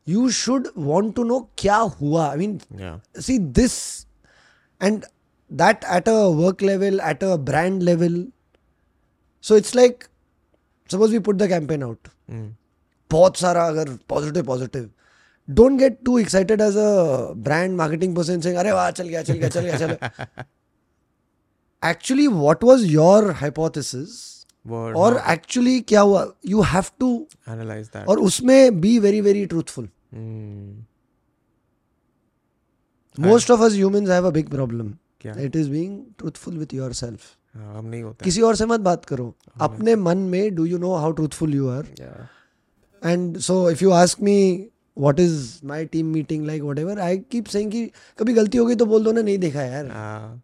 [0.07, 2.59] you should want to know क्या हुआ I mean
[3.21, 3.79] see this
[4.81, 5.05] and
[5.51, 8.17] that at a work level at a brand level.
[9.43, 10.07] So it's like
[10.89, 12.09] suppose we put the campaign out.
[12.29, 12.55] हम्म
[13.11, 14.89] बहुत सारा अगर positive positive
[15.47, 16.89] don't get too excited as a
[17.47, 19.97] brand marketing person saying अरे वाह चल गया चल गया चल गया चल
[21.83, 24.19] actually what was your hypothesis
[24.65, 27.09] word और एक्चुअली क्या हुआ you have to
[27.49, 30.85] analyse that और उसमें be very very truthful hmm
[33.17, 34.91] Most of us humans have a big problem.
[35.21, 35.33] क्या?
[35.45, 37.29] It is being truthful with yourself.
[37.55, 40.77] हाँ, हम नहीं होते किसी और से मत बात करो। अपने मन में do you
[40.77, 41.87] know how truthful you are
[43.01, 44.35] and so if you ask me
[44.97, 47.85] what is my team meeting like whatever I keep saying कि
[48.19, 50.41] कभी गलती हो गई तो बोल दो ना नहीं देखा यार। हाँ.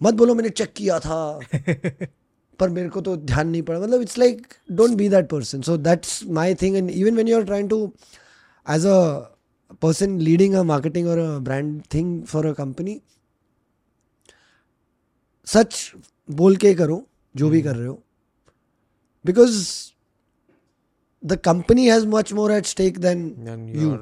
[0.00, 1.40] मत बोलो मैंने चेक किया था।
[2.58, 5.76] पर मेरे को तो ध्यान नहीं पड़ा। मतलब it's like don't be that person so
[5.78, 7.82] that's my thing and even when you are trying to
[8.66, 9.34] as a
[9.84, 12.92] person leading a marketing or a brand thing for a company
[15.48, 15.92] सच
[16.28, 18.02] बोल के करो जो भी कर रहे हो।
[19.24, 19.54] Because
[21.22, 23.20] the company has much more at stake than
[23.74, 23.96] you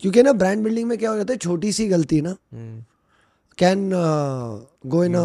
[0.00, 2.36] क्योंकि ना ब्रांड बिल्डिंग में क्या हो जाता है छोटी सी गलती ना
[3.58, 3.90] can
[4.86, 5.16] go in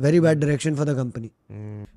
[0.00, 1.30] very bad direction for the company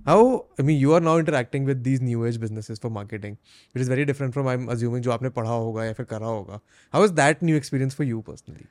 [0.05, 3.35] how I mean you are now interacting with these new age business for marketing
[3.75, 6.59] it is very different from I assuming जो आपने पढ़ा होगा या फिर करा होगा।
[6.93, 8.65] How is that new experience for you personally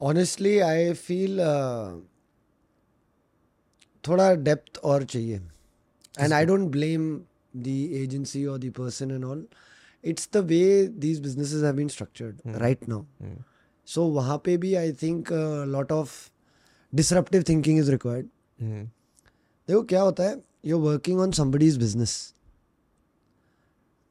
[0.00, 1.40] honestly I feel
[4.08, 5.40] थोड़ा depth और चाहिए।
[6.20, 7.16] And I don't blame
[7.56, 7.66] the
[8.02, 9.46] agency और the person and all
[10.04, 13.04] it's the way these businesses have been structured right now.
[13.88, 15.32] So वहाँ पे भी I think
[15.68, 16.12] lot of
[16.92, 18.26] disruptive thinking is required.
[18.58, 20.40] देखो क्या होता है?
[20.66, 22.12] You working on somebody's business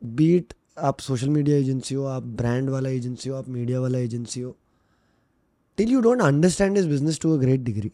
[0.02, 4.42] be it आप social media agency हो आप ब्रांड वाला एजेंसी हो आप मीडिया वाला एजेंसी
[4.42, 4.56] हो
[5.78, 7.92] till you don't understand is business to a great degree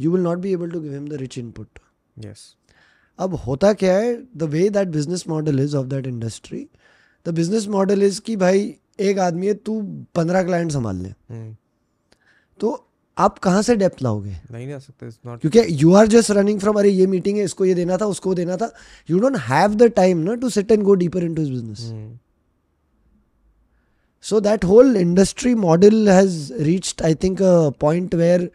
[0.00, 1.80] You will not be able to give him the rich input.
[2.16, 2.42] Yes.
[3.18, 6.66] अब होता क्या है the way that business model is of that industry
[7.26, 9.80] the business model is कि भाई एक आदमी है तू
[10.14, 11.54] पंद्रह क्लाइंट संभाल ले Hmm.
[12.60, 12.84] तो
[13.16, 15.10] आप कहाँ से डेप्थ लाओगे नहीं आ सकते.
[15.10, 15.40] Not.
[15.40, 18.34] क्योंकि you are just running from अरे ये मीटिंग है इसको ये देना था उसको
[18.34, 18.70] देना था
[19.10, 22.16] you don't have the time ना to sit and go deeper into business so
[24.24, 28.48] So that whole industry model has reached, I think, a point where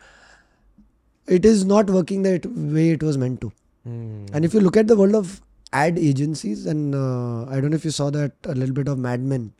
[1.28, 3.52] it is not working the way it was meant to.
[3.88, 4.34] Mm.
[4.34, 7.76] And if you look at the world of ad agencies, and uh, I don't know
[7.76, 9.54] if you saw that a little bit of Mad Men,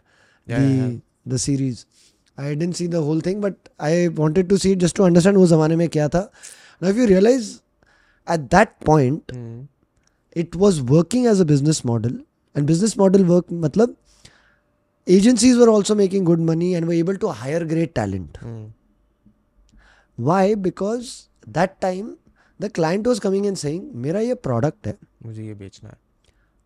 [0.46, 0.92] yeah, the, yeah.
[1.26, 1.86] the series.
[2.38, 5.38] I didn't see the whole thing, but I wanted to see it just to understand
[5.38, 6.30] what zamane mein kya.
[6.82, 7.62] Now, if you realize
[8.28, 9.68] at that point, mm.
[10.32, 12.12] it was working as a business model,
[12.56, 13.96] and business model work, matlab,
[15.06, 18.38] agencies were also making good money and were able to hire great talent.
[18.42, 18.72] Mm.
[20.16, 20.56] Why?
[20.56, 22.16] Because that time
[22.60, 25.98] the client was coming and saying मेरा ये product है। मुझे ये बेचना है।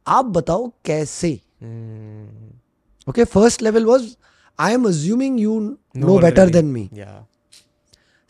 [0.08, 1.34] आप बताओ कैसे?
[3.08, 4.16] Okay first level was
[4.60, 5.60] I am assuming you
[5.98, 6.90] know better than me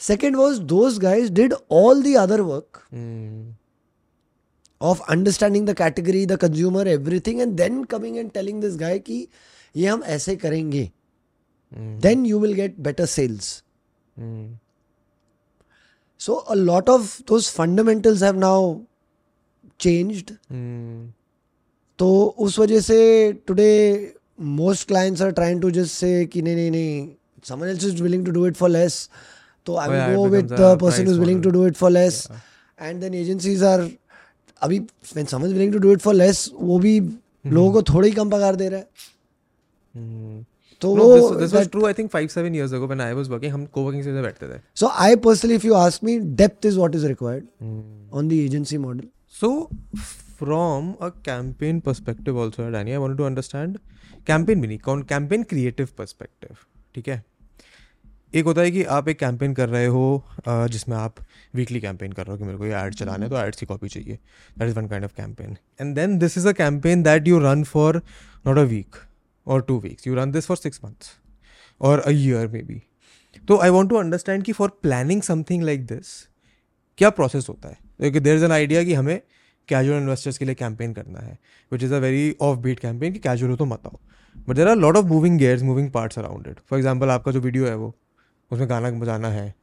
[0.02, 2.82] second was those guys did all the other work
[4.82, 9.28] of understanding the category the consumer everything and then coming and telling this guy कि
[9.76, 10.90] ये हम ऐसे करेंगे।
[11.72, 13.64] Then you will get better sales
[16.20, 18.58] So a lot of those fundamentals have now
[19.80, 20.32] changed.
[20.52, 21.14] Hmm.
[22.00, 22.08] तो
[22.46, 22.98] उस वजह से
[23.48, 23.70] today
[24.58, 27.08] most clients are trying to just say कि नहीं नहीं नहीं
[27.50, 28.98] someone else is willing to do it for less
[29.66, 31.52] तो I Oh, will go with the person to model.
[31.56, 32.44] do it for less Yeah.
[32.90, 33.80] and then agencies are
[34.62, 34.80] अभी
[35.16, 37.00] when someone is willing to do it for less वो भी
[37.46, 38.88] लोगों को थोड़ा ही कम पगार दे रहा है
[39.98, 40.38] Hmm.
[40.82, 43.54] तो वो this was true I think 5 7 years ago when I was working
[43.54, 46.96] हम कोवर्किंग स्पेस बैठते थे। So I personally if you ask me depth is what
[46.96, 49.08] is required on the agency model
[49.40, 49.70] so
[50.40, 53.78] from a campaign perspective also Danny I want to understand
[54.28, 56.58] campaign meaning कौन campaign creative perspective
[56.96, 57.24] ठीक है?
[58.36, 61.16] एक होता है कि आप एक campaign कर रहे हो जिसमें आप
[61.56, 63.66] वीकली कैंपेन कर रहे हो कि मेरे को ये ऐड चलाना है तो ऐड की
[63.66, 64.16] कॉपी चाहिए।
[64.60, 67.64] That is one kind of campaign and then this is a campaign that you run
[67.64, 68.02] for
[68.48, 68.96] not a week
[69.48, 71.12] और two weeks you run this for six months
[71.82, 72.82] और अ ईयर मे बी
[73.48, 76.08] तो I want to understand कि for planning something like this
[76.98, 78.10] क्या process होता है?
[78.12, 79.20] There is an idea कि हमें
[79.70, 81.38] casual investors के लिए कैंपेन करना है
[81.72, 84.00] which is a very off beat campaign कि कैजुअल हो तो मत आओ.
[84.48, 87.40] But there are lot of moving gears moving parts around it for example आपका जो
[87.40, 87.94] वीडियो है वो,
[88.52, 89.54] उसमें गाना बजाना है.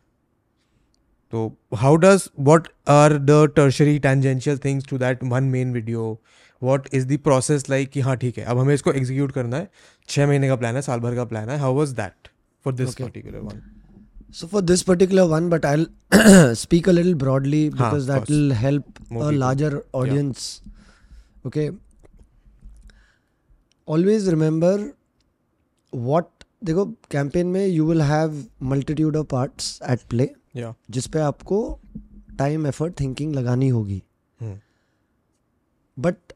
[1.33, 6.21] तो how does what are the tertiary tangential things to that one main video
[6.65, 9.71] what is the process like कि हाँ ठीक है अब हमें इसको एग्जीक्यूट करना है।
[10.09, 12.29] छः महीने का प्लान है साल भर का प्लान है। How was that
[12.65, 13.63] for this particular one
[14.35, 15.87] so for this particular one but I
[16.57, 20.63] speak broadly because that will help larger audience
[21.47, 21.69] okay
[23.89, 24.91] always remember
[25.93, 26.29] what
[26.65, 30.29] देखो कैंपेन में you will have multitude of parts at play
[30.91, 31.59] जिसपे आपको
[32.39, 34.03] time effort thinking लगानी होगी।
[34.41, 34.57] hmm.
[35.97, 36.33] But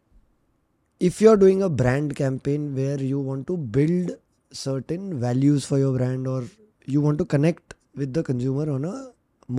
[1.01, 4.12] if you're doing a brand campaign where you want to build
[4.51, 6.41] certain values for your brand or
[6.88, 8.95] you want to connect with the consumer on a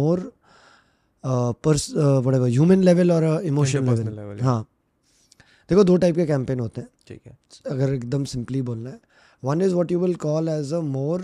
[0.01, 0.21] more
[1.25, 4.05] uh, pers- uh, whatever human level or a emotional level.
[4.05, 4.45] Interpersonal level, yeah.
[4.45, 4.67] हाँ
[5.71, 7.37] देखो दो type के campaign होते हैं ठीक है
[7.73, 9.01] अगर एकदम सिंपली बोलना है
[9.43, 11.23] one is what you will call as a more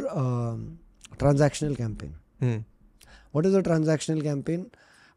[1.18, 4.64] transactional campaign hmm what is a transactional campaign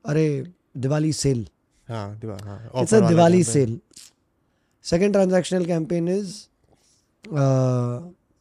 [0.05, 0.25] अरे
[0.85, 1.47] दिवाली सेल
[1.89, 3.53] हाँ दीवार हाँ इट्स offer अ वाला Diwali campaign.
[3.53, 3.79] Cell
[4.90, 6.34] second transactional campaign is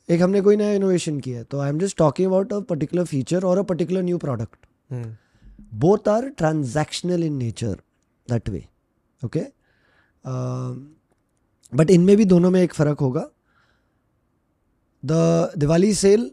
[0.10, 3.06] एक हमने कोई नया इनोवेशन किया है तो I am just talking about a particular
[3.06, 4.66] feature और a particular new product
[5.76, 7.74] both are are in nature
[8.28, 8.66] that way
[9.22, 9.42] okay
[11.74, 13.30] but इनमें भी दोनों में एक फ़र्क होगा।
[15.04, 16.32] The Diwali sale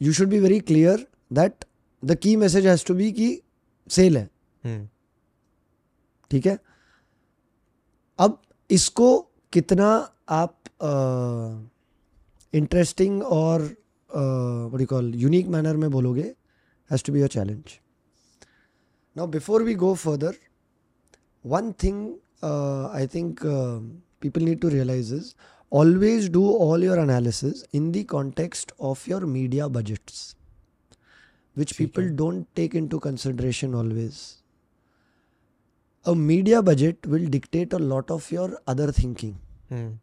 [0.00, 1.64] you should be very clear that
[2.02, 3.40] the key message has to be कि
[3.90, 4.28] sell है।
[4.64, 4.88] हम्म
[6.30, 6.58] ठीक है?
[8.18, 8.40] अब
[8.70, 9.88] इसको कितना
[10.30, 10.56] आप
[12.54, 13.62] इंटरेस्टिंग uh, और
[14.74, 16.22] वी कॉल यूनिक मैनर में बोलोगे
[16.90, 17.78] has to be your challenge
[19.16, 20.36] now before we go further
[21.44, 22.06] one thing
[22.42, 23.40] I think
[24.22, 25.14] people need to realise
[25.72, 30.34] always do all your analysis in the context of your media budgets
[31.56, 34.20] which people don't take into consideration always
[36.07, 39.35] A media budget will dictate a lot of your other thinking.
[39.71, 39.99] Hmm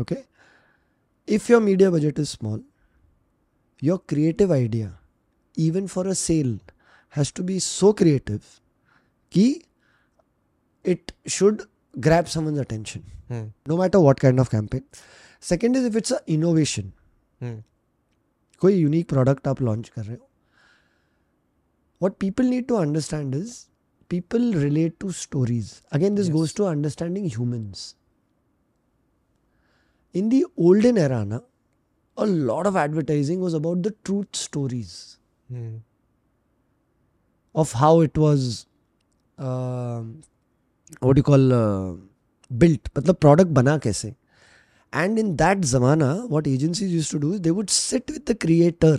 [0.00, 0.24] Okay?
[1.28, 2.60] If your media budget is small,
[3.80, 4.98] your creative idea,
[5.56, 6.58] even for a sale,
[7.08, 8.60] has to be so creative
[9.32, 9.62] कि
[10.84, 11.62] it should
[12.00, 14.84] grab someone's attention, hmm no matter what kind of campaign.
[15.40, 16.92] Second is if it's a innovation,
[17.42, 17.62] हम्म
[18.60, 20.28] कोई unique product आप launch कर रहे हो
[22.00, 23.68] what people need to understand is
[24.09, 25.81] people relate to stories.
[25.91, 26.35] Again, this yes.
[26.35, 27.95] goes to understanding humans.
[30.13, 31.39] In the olden era, na,
[32.17, 35.19] a lot of advertising was about the truth stories
[35.53, 35.79] mm.
[37.53, 38.65] of how it was,
[39.37, 40.01] uh,
[40.99, 41.93] what do you call, uh,
[42.57, 42.89] built.
[42.93, 44.15] But the product bana kaise.
[44.93, 48.35] And in that zamana, what agencies used to do is they would sit with the
[48.35, 48.97] creator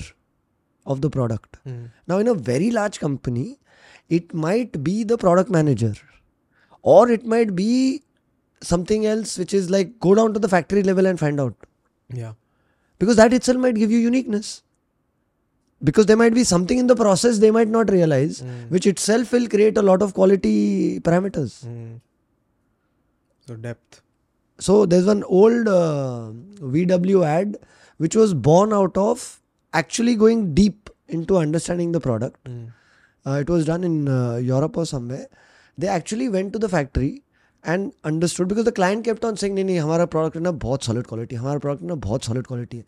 [0.87, 1.57] of the product.
[1.67, 1.91] Mm.
[2.07, 3.59] Now, in a very large company,
[4.09, 5.95] it might be the product manager.
[6.83, 8.03] Or it might be
[8.63, 11.55] something else which is like go down to the factory level and find out.
[12.13, 12.33] Yeah.
[12.99, 14.63] Because that itself might give you uniqueness.
[15.85, 18.69] Because there might be something in the process they might not realize mm.
[18.71, 21.65] which itself will create a lot of quality parameters.
[21.65, 22.01] Mm.
[23.47, 24.03] so depth.
[24.59, 27.59] So there's one old uh, vw ad
[27.99, 29.41] which was born out of
[29.73, 32.43] actually going deep into understanding the product.
[32.45, 32.73] Mm
[33.37, 35.27] it was done in uh, Europe or somewhere.
[35.79, 37.23] They actually went to the factory
[37.65, 40.85] and understood because the client kept on saying, नहीं नहीं हमारा product है ना बहुत
[40.85, 42.85] solid quality हमारा product है ना बहुत solid quality है.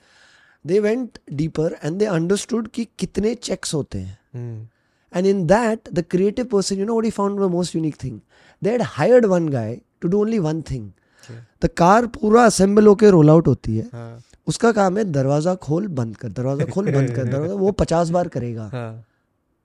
[0.65, 4.19] They went deeper and they understood कि कितने checks होते हैं.
[4.35, 4.67] हम्म
[5.13, 8.23] And in that, the creative person, you know what he found the most unique thing?
[8.63, 10.93] They had hired one guy to do only one thing.
[11.23, 11.39] Okay.
[11.61, 13.89] The car पूरा assemble होके roll out होती है.
[13.93, 18.09] हाँ उसका काम है दरवाज़ा खोल बंद कर दरवाज़ा खोल बंद कर दरवाज़ा वो पचास
[18.11, 19.05] बार करेगा हाँ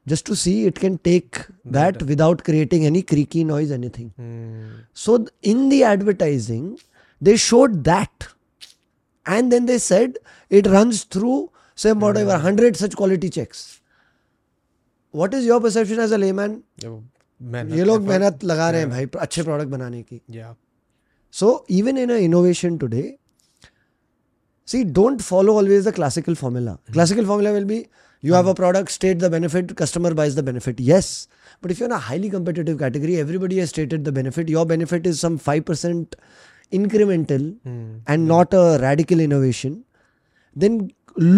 [0.06, 1.38] just to see it can take
[1.76, 6.64] that without creating any creaky noise anything hmm so th- in the advertising
[7.28, 8.26] they showed that
[9.26, 10.18] and then they said
[10.60, 11.36] it runs through
[11.84, 13.60] say whatever 100 such quality checks
[15.14, 16.98] what is your perception as a layman जब
[17.52, 20.52] मेहनत ये लोग effort- मेहनत लगा रहे हैं भाई अच्छे प्रोडक्ट बनाने की yeah
[21.40, 23.06] so even in a innovation today
[24.68, 27.78] see don't follow always the classical formula classical formula will be
[28.24, 31.06] you have a product state the benefit customer buys the benefit yes
[31.60, 35.06] but if you're in a highly competitive category everybody has stated the benefit your benefit
[35.12, 36.18] is some 5%
[36.80, 39.78] incremental hmm and not a radical innovation
[40.56, 40.76] then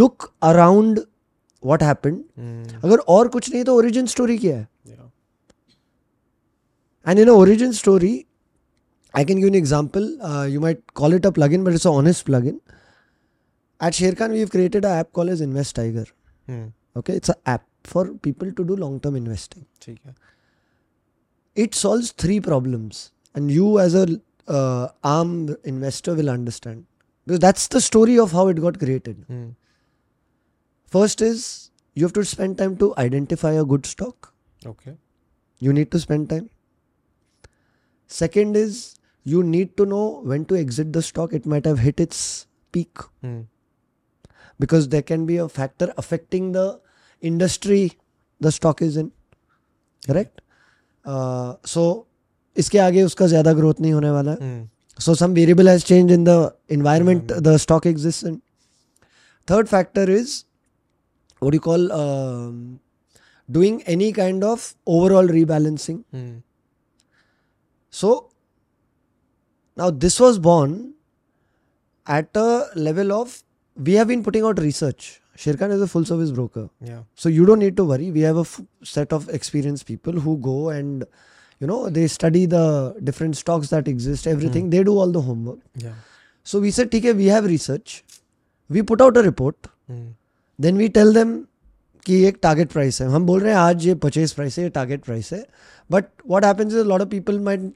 [0.01, 1.01] look around
[1.71, 5.09] what happened हम्म अगर और कुछ नहीं तो origin story क्या है yeah
[7.05, 8.27] And in a origin story,
[9.15, 10.05] I can give you an example.
[10.23, 12.61] Uh, you might call it a plugin, but it's an honest plugin.
[13.81, 16.05] At Sherkan, we've created an app called as Invest Tiger.
[16.49, 19.66] Hmm okay it's an app for people to do long term investing
[21.66, 24.06] it solves three problems and you as a
[24.48, 26.86] uh, arm investor will understand.
[27.26, 29.26] Because that's the story of how it got created.
[29.30, 29.56] Mm.
[30.92, 34.34] first is you have to spend time to identify a good stock.
[34.66, 34.94] Okay.
[35.60, 36.50] You need to spend time.
[38.08, 41.34] Second is you need to know when to exit the stock.
[41.34, 43.06] It might have hit its peak.
[43.24, 43.46] Mm.
[44.64, 46.80] because there can be a factor affecting the
[47.24, 47.92] industry
[48.42, 49.12] the stock is in
[50.04, 50.42] correct
[51.68, 51.84] so
[52.58, 56.24] इसके आगे उसका ज़्यादा growth नहीं होने वाला है। So some variable has change in
[56.24, 58.40] the environment the stock exist in
[59.48, 60.44] third factor is
[61.42, 61.90] वो you call
[63.50, 66.00] doing any kind of overall rebalancing
[67.94, 68.14] so
[69.78, 70.74] now this was born
[72.08, 73.42] at a level of
[73.78, 76.68] we have been putting out research Shirkan is a full service broker.
[76.82, 77.02] Yeah.
[77.16, 78.12] So you don't need to worry.
[78.12, 81.06] We have a f- set of experienced people who go and
[81.62, 84.68] you know they study the different stocks that exist, everything.
[84.68, 84.72] Mm.
[84.72, 85.60] They do all the homework.
[85.76, 85.94] Yeah.
[86.46, 88.04] So we said, okay, we have research.
[88.70, 89.76] We put out a report.
[89.88, 90.08] Hmm.
[90.60, 91.34] Then we tell them
[92.06, 94.70] कि एक target price है हम बोल रहे हैं आज ये purchase price है ये
[94.78, 95.44] टारगेट प्राइस है
[95.92, 97.72] but what happens is lot of people might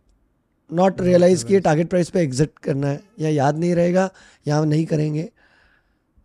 [0.69, 4.09] not realise कि ये टारगेट प्राइस पे एग्जिट करना है या याद नहीं रहेगा
[4.47, 5.29] या नहीं करेंगे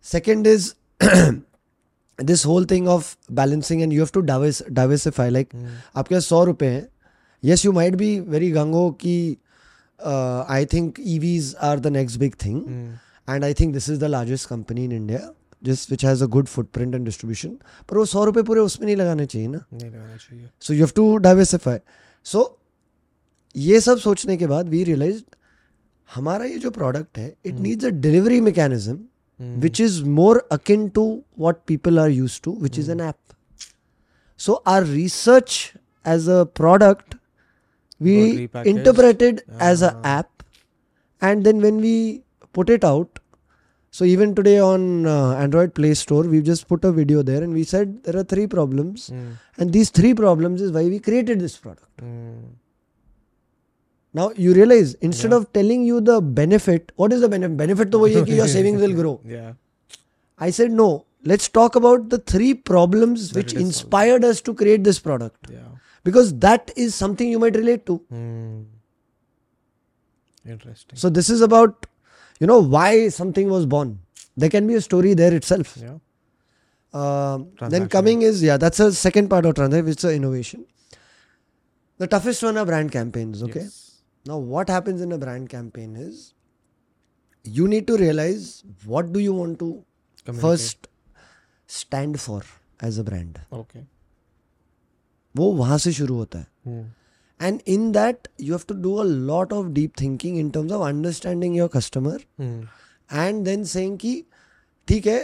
[0.05, 0.71] second is
[1.01, 5.49] this whole thing of balancing and you have to diversify like
[5.95, 6.87] आपके पास सौ रुपये हैं।
[7.43, 9.37] Yes you might be very gung ho कि
[9.99, 12.61] I think EVs are the next big thing.
[13.29, 15.19] And I think this is the largest company in India
[15.63, 17.57] जिस which has a good footprint and distribution
[17.89, 20.79] पर वो सौ रुपये पूरे उसमें नहीं लगाने चाहिए ना। नहीं लगाना चाहिए। So you
[20.79, 21.77] have to diversify
[22.25, 22.53] so
[23.55, 25.21] ये सब सोचने के बाद वी रियलाइज़
[26.09, 28.99] हमारा ये जो प्रोडक्ट है it needs a delivery mechanism
[29.39, 29.59] Hmm.
[29.63, 31.01] which is more akin to
[31.35, 33.17] what people are used to, which is an app.
[34.45, 35.73] So our research
[36.05, 37.15] as a product,
[37.99, 38.15] we
[38.71, 40.01] interpreted as a Ah.
[40.19, 40.43] app,
[41.21, 42.23] and then when we
[42.53, 43.19] put it out,
[43.91, 47.53] so even today on uh, Android Play Store, we've just put a video there, and
[47.53, 49.31] we said there are three problems, Hmm.
[49.59, 52.01] and these three problems is why we created this product
[54.19, 55.37] now you realize instead yeah.
[55.37, 58.95] of telling you the benefit what is the benefit benefit to ki your savings will
[59.01, 59.19] grow.
[59.25, 59.53] Yeah.
[60.37, 60.89] I said no
[61.23, 65.49] let's talk about the three problems that which inspired us to create this product.
[65.51, 65.67] Yeah.
[66.07, 68.01] because that is something you might relate to.
[68.13, 68.65] Mm.
[70.45, 70.97] interesting.
[70.97, 71.87] So this is about
[72.39, 73.99] you know why something was born.
[74.37, 75.77] There can be a story there itself.
[75.81, 75.97] Yeah.
[76.93, 77.39] Uh,
[77.75, 80.65] then coming is yeah that's a second part of transaction which is innovation.
[81.97, 83.61] The toughest one are brand campaigns okay?
[83.61, 83.86] Yes.
[84.27, 86.33] Now, what happens in a brand campaign is
[87.57, 89.83] you need to realize what do you want to
[90.45, 90.87] first
[91.67, 92.41] stand for
[92.81, 93.39] as a brand.
[93.61, 93.85] Okay.
[95.37, 96.83] वो वहाँ से शुरू होता है Hmm.
[97.47, 100.81] and in that you have to do a lot of deep thinking in terms of
[100.85, 102.55] understanding your customer Hmm.
[103.23, 104.13] and then saying कि
[104.87, 105.19] ठीक है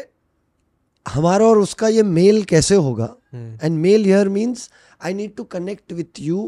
[1.06, 3.48] हमारा और उसका ये मेल कैसे होगा Hmm.
[3.68, 4.68] and mail here means
[5.10, 6.44] I need to connect with you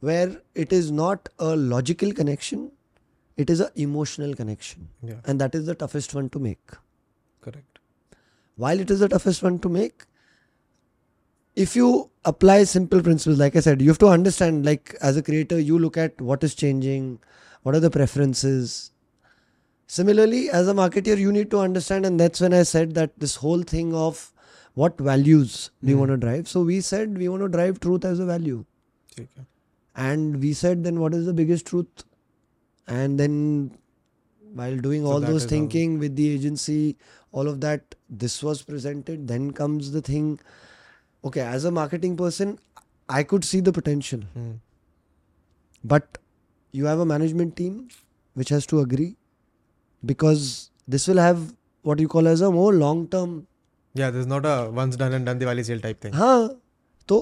[0.00, 2.70] where it is not a logical connection
[3.36, 5.14] it is an emotional connection yeah.
[5.24, 6.76] and that is the toughest one to make
[7.40, 7.78] correct
[8.56, 10.04] while it is the toughest one to make
[11.54, 15.22] if you apply simple principles like i said you have to understand like as a
[15.22, 17.18] creator you look at what is changing
[17.62, 18.92] what are the preferences
[19.86, 23.36] similarly as a marketer you need to understand and that's when i said that this
[23.36, 24.32] whole thing of
[24.74, 25.86] what values mm.
[25.86, 28.26] do you want to drive so we said we want to drive truth as a
[28.26, 28.64] value
[29.12, 29.28] okay
[30.06, 32.04] and we said then what is the biggest truth
[32.98, 33.36] and then
[34.60, 36.78] while doing So all those thinking with the agency
[37.32, 37.94] all of that
[38.24, 40.28] this was presented then comes the thing
[41.30, 42.54] okay as a marketing person
[43.18, 44.52] i could see the potential Hmm.
[45.84, 46.18] but
[46.78, 47.76] you have a management team
[48.34, 49.10] which has to agree
[50.12, 51.44] because this will have
[51.82, 53.38] what you call as a more long term
[53.98, 56.12] Yeah, there's not a once done and done Diwali sale type thing.
[56.12, 56.60] हाँ
[57.08, 57.16] तो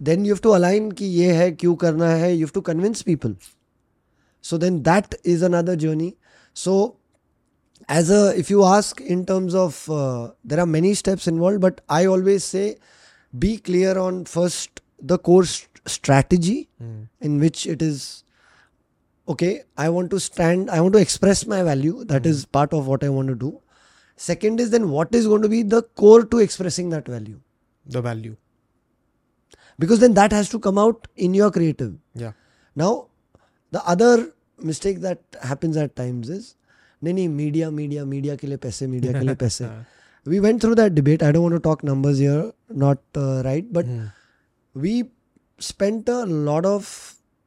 [0.00, 3.02] Then you have to align कि ये है क्यों करना है you have to convince
[3.02, 3.36] people
[4.44, 6.12] so then that is another journey
[6.56, 6.74] so
[7.90, 12.06] as a if you ask in terms of there are many steps involve but I
[12.16, 12.76] always say
[13.32, 15.62] be clear on first the course
[15.94, 16.94] strategy Hmm.
[17.26, 17.98] in which it is
[19.28, 19.50] okay
[19.84, 23.04] i want to stand i want to express my value That is part of what
[23.08, 23.50] i want to do
[24.20, 27.38] second is then what is going to be the core to expressing that value
[27.86, 28.34] The value.
[29.84, 31.92] because then that has to come out in your creative
[32.24, 32.32] Yeah.
[32.82, 32.92] now
[33.76, 34.12] the other
[34.70, 36.54] mistake that happens at times is
[37.04, 39.84] नहीं नहीं media media media के लिए पैसे media के लिए पैसे हाँ.
[40.32, 42.38] we went through that debate i don't want to talk numbers here
[42.84, 44.06] not uh, right but Hmm.
[44.86, 44.94] we
[45.66, 46.88] spent a lot of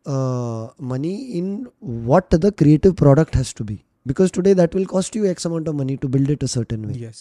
[0.06, 1.50] uh, money in
[2.12, 3.76] what the creative product has to be
[4.12, 6.88] because today that will cost you x amount of money to build it a certain
[6.92, 7.20] way Yes.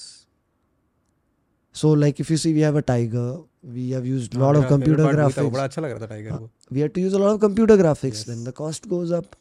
[1.72, 3.26] so like if you see we have a tiger
[3.63, 6.31] We have used a lot हाँ, of computer graphics बड़ा अच्छा लग रहा था tiger
[6.31, 6.49] हाँ, को.
[6.75, 8.25] we had to use a lot of computer graphics Yes.
[8.31, 9.35] then the cost goes up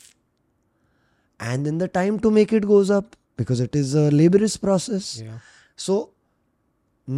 [1.41, 5.09] and then the time to make it goes up because it is a laborious process
[5.23, 5.39] Yeah.
[5.77, 5.97] so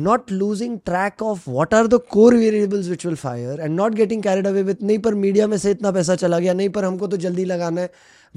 [0.06, 4.22] not losing track of what are the core variables which will fire and not getting
[4.26, 7.06] carried away with नहीं पर media में से इतना पैसा चला गया नहीं पर हमको
[7.06, 7.90] तो जल्दी लगाना है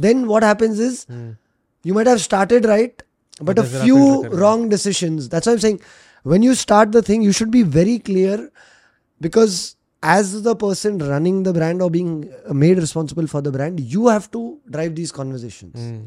[0.08, 1.30] then what happens is Hmm.
[1.90, 3.02] you might have started right
[3.40, 4.30] but, But a few है.
[4.42, 5.80] wrong decisions that's why i'm saying
[6.24, 8.38] when you start the thing you should be very clear
[9.22, 14.08] because as the person running the brand or being made responsible for the brand you
[14.08, 14.42] have to
[14.78, 16.00] drive these conversations Hmm.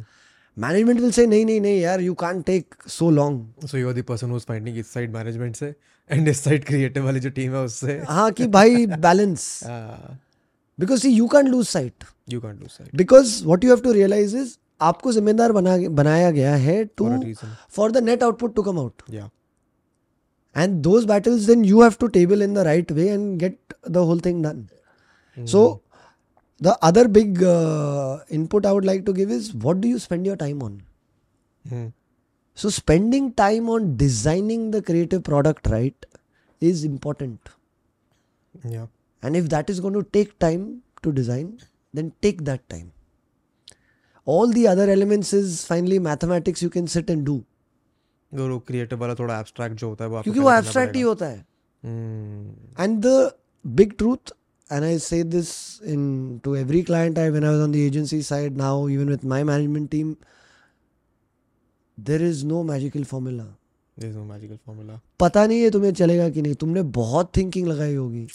[0.57, 3.37] management will say nahi nahi nahi yaar you can't take so long
[3.73, 5.75] So you are the person who's finding इस side management से
[6.17, 10.15] and इस side creative वाली जो team है उससे हाँ कि भाई balance Ah,
[10.79, 13.93] because see you can't lose sight you can't lose side because what you have to
[14.01, 14.57] realize is
[14.91, 17.49] आपको जिम्मेदार बना बनाया गया है to for a reason.
[17.79, 18.55] for the net output
[20.55, 24.05] and those battles then you have to table in the right way and get the
[24.05, 24.69] whole thing done.
[25.45, 25.81] So
[26.59, 30.27] the other big uh, input i would like to give is what do you spend
[30.27, 30.83] your time on?
[31.69, 31.89] Hmm.
[32.55, 36.07] so spending time on designing the creative product right
[36.61, 37.51] is important.
[38.65, 38.87] Yeah.
[39.23, 41.61] and if that is going to take time to design
[41.93, 42.93] then take that time.
[44.25, 47.45] All the other elements is finally mathematics you can sit and do
[48.33, 51.47] वो creative वाला थोड़ा abstract जो होता है वो क्योंकि वो abstract ही होता है।
[52.81, 53.31] And the
[53.65, 54.33] big truth
[54.73, 55.49] and I say this
[56.45, 59.45] into every client I when I was on the agency side now even with my
[59.45, 60.15] management team
[61.99, 67.67] there is no magical formula पता नहीं है तुम्हें चलेगा कि नहीं। तुमने बहुत थिंकिंग
[67.69, 68.27] लगाई होगी।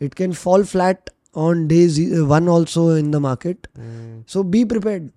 [0.00, 3.66] It can fall flat on days one also in the market
[4.28, 5.10] so be prepare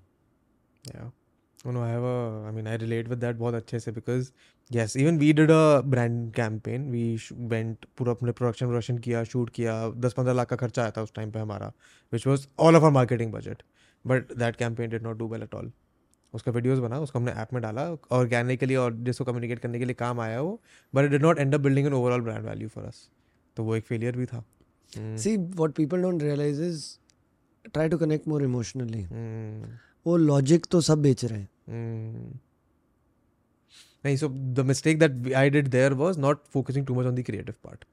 [1.65, 2.47] Oh no, I have a.
[2.47, 4.31] I mean, I relate बहुत अच्छे से because
[4.71, 6.87] yes, even we did a brand campaign.
[6.93, 7.33] We sh-
[7.97, 11.13] पूरा अपने production production किया shoot किया दस पंद्रह लाख का खर्चा आया था उस
[11.15, 11.71] टाइम पे हमारा
[12.13, 13.61] which was all of our marketing budget.
[14.05, 15.69] But that campaign did not do well at all.
[16.33, 17.83] उसका वीडियोस बना उसको हमने ऐप में डाला
[18.17, 20.59] ऑर्गेनिकली और जिसको कम्युनिकेट करने के लिए काम आया वो
[20.93, 23.07] but it did not end up building an overall brand value for us
[23.57, 24.43] तो वो एक फेलियर भी था.
[25.23, 26.85] See what people don't realise is
[27.73, 29.65] try to connect more emotionally Hmm.
[30.05, 32.39] वो लॉजिक तो सब बेच रहे हैं। हम्म।
[34.03, 37.23] नहीं so the mistake that I did there was not focusing too much on the
[37.23, 37.85] creative part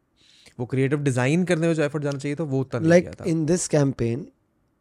[0.58, 3.68] वो क्रिएटिव डिज़ाइन करने में जो एफर्ट जाना चाहिए था वो उतना like in this
[3.68, 4.26] campaign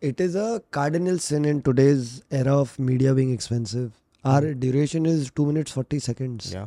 [0.02, 3.92] it is a cardinal sin in today's era of media being expensive
[4.24, 6.66] our duration is 2 minutes 40 seconds या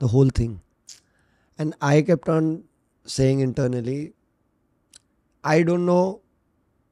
[0.00, 0.58] the whole thing
[1.58, 2.58] and I kept on
[3.06, 3.98] saying internally
[5.44, 6.00] I don't know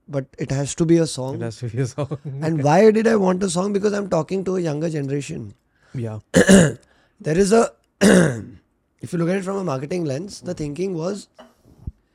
[0.09, 1.37] but it has to be a song.
[1.37, 2.19] It has to be a song.
[2.43, 3.73] and why did I want a song?
[3.73, 5.55] Because I'm talking to a younger generation.
[5.95, 6.19] Yeah.
[6.33, 11.29] there is a, if you look at it from a marketing lens, the thinking was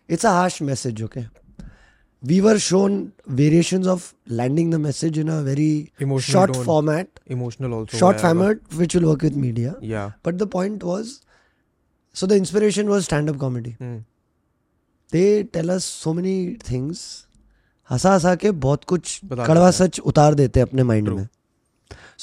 [0.08, 1.28] it's a harsh message, okay?
[2.22, 6.66] We were shown variations of landing the message in a very Emotional short tone.
[6.66, 7.20] format.
[7.28, 7.98] Emotional also.
[7.98, 9.78] Short format, which will work with media.
[9.82, 10.12] Yeah.
[10.22, 11.22] But the point was,
[12.12, 13.78] so the inspiration was stand up comedy.
[13.80, 14.04] Mm.
[15.12, 17.28] They tell us so many things
[17.92, 21.28] Hansa Hansa के बहुत कुछ कड़वा सच उतार देते हैं अपने mind में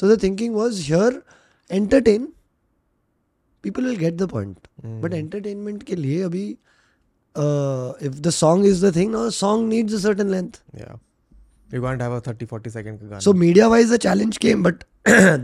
[0.00, 1.22] so the thinking was here
[1.70, 2.28] entertain
[3.64, 5.00] people will get the point Hmm.
[5.02, 6.42] But entertainment के लिए अभी
[8.06, 10.58] if the song is the thing song needs a certain length
[11.74, 14.84] you can't have a 30 40 second का so media wise the challenge came but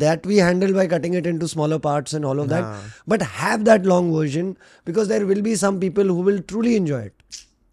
[0.03, 2.55] that we handled by cutting it into smaller parts and all of nah.
[2.55, 2.93] that हाँ.
[3.15, 4.53] but have that long version
[4.87, 7.27] because there will be some people who will truly enjoy it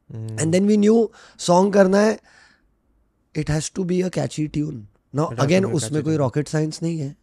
[0.10, 0.28] Hmm.
[0.40, 0.98] and then we knew
[1.48, 2.18] song करना है
[3.36, 7.16] it has to be a catchy tune now again उसमें कोई rocket science नहीं है।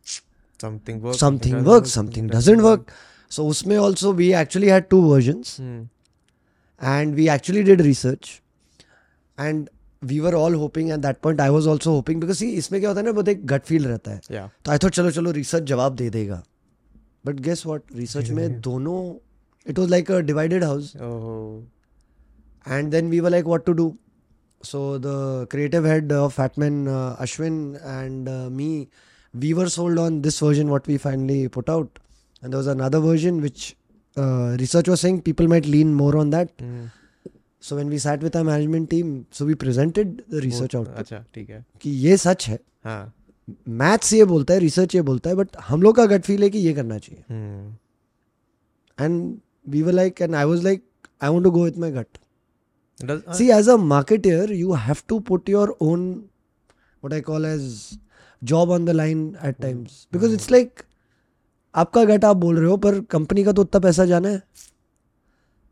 [0.61, 2.86] Something work something work something doesn't work
[3.30, 5.42] so उसमें also we actually had two version
[6.82, 8.30] and we actually did research
[9.38, 9.68] and
[10.02, 13.00] we are all hoping at that point I was also hoping because इसमें क्या होता
[13.00, 15.96] है ना बहुत एक gut feel रहता है। तो आई थॉट चलो चलो रिसर्च जवाब
[15.96, 16.42] दे देगा।
[17.26, 18.98] बट गेस वॉट रिसर्च में दोनों
[19.66, 20.92] it was like a divided house
[22.66, 23.94] and then we were like what to do
[24.62, 26.86] So the creative head of Fatman
[27.20, 28.72] Ashwin and me
[29.34, 31.99] we were sold on this version what we finally put out
[32.41, 33.62] and there was another version which
[34.18, 36.82] uh, research was saying people might lean more on that Hmm.
[37.68, 40.99] so when we sat with our management team so we presented the research वो- output
[41.03, 42.59] अच्छा ठीक है कि ये सच है
[42.89, 42.99] हाँ
[43.84, 46.49] maths ये बोलता है रिसर्च ये बोलता है बट हम लोग का गट फील है
[46.49, 47.72] कि ये करना चाहिए Hmm.
[48.97, 49.39] and
[49.76, 50.84] we were like and i was like
[51.22, 52.20] i want to go with my gut
[53.01, 56.28] Does, uh, see as a marketer you have to put your own
[57.03, 57.99] what i call as
[58.42, 60.84] job on the line at times because it's like
[61.74, 64.42] आपका gut आप बोल रहे हो पर company का तो उतना पैसा जाना है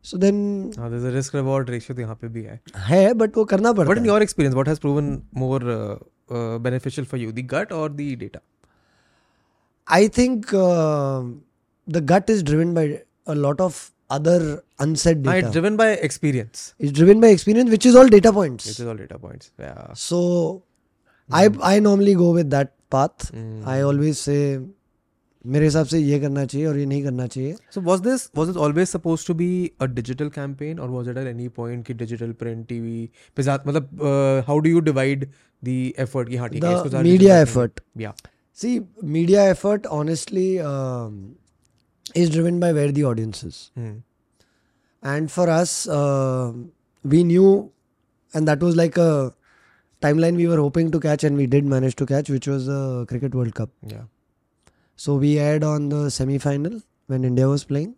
[0.05, 0.35] सो देन
[0.79, 3.71] हाँ there's a risk reward ratio तो यहाँ पे भी है है बट वो करना
[3.71, 5.07] But in पड़ता है your experience, what has proven
[5.43, 5.95] more uh,
[6.29, 8.41] uh, beneficial for you, the gut or the data?
[9.87, 10.45] I think
[11.87, 12.87] the gut is driven by
[13.27, 13.81] a lot of
[14.11, 16.63] other unsaid Ah, it's driven by experience.
[16.79, 19.51] It's driven by experience which is all data points Which is all data points.
[19.65, 19.93] Yeah.
[20.05, 20.21] So
[21.29, 21.37] mm.
[21.41, 23.29] I I normally go with that path.
[23.31, 23.67] Mm.
[23.75, 24.41] I always say
[25.53, 28.53] मेरे हिसाब से ये करना चाहिए और ये नहीं करना चाहिए So was this was
[28.53, 29.49] it always supposed to be
[29.85, 32.93] a digital campaign or was it at any point कि digital print TV
[33.35, 35.27] पे ज़्यादा मतलब uh, how do you divide
[35.69, 37.81] the effort कि हाँ ठीक है इसको the media effort.
[38.57, 41.15] See, media effort honestly um,
[42.15, 43.71] is driven by where the audience is.
[43.77, 44.01] Mm.
[45.03, 46.53] And for us, uh,
[47.03, 47.71] we knew,
[48.33, 49.33] and that was like a
[50.01, 53.05] timeline we were hoping to catch, and we did manage to catch, which was the
[53.07, 53.69] Cricket World Cup.
[53.85, 54.03] Yeah.
[54.95, 57.95] So we aired on the semi final when India was playing,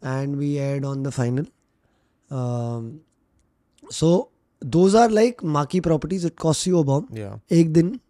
[0.00, 1.46] and we aired on the final.
[2.30, 3.00] Um,
[3.90, 4.28] so
[4.60, 6.24] those are like marquee properties.
[6.24, 7.08] It costs you a bomb.
[7.12, 7.36] Yeah.
[7.50, 8.00] Ek din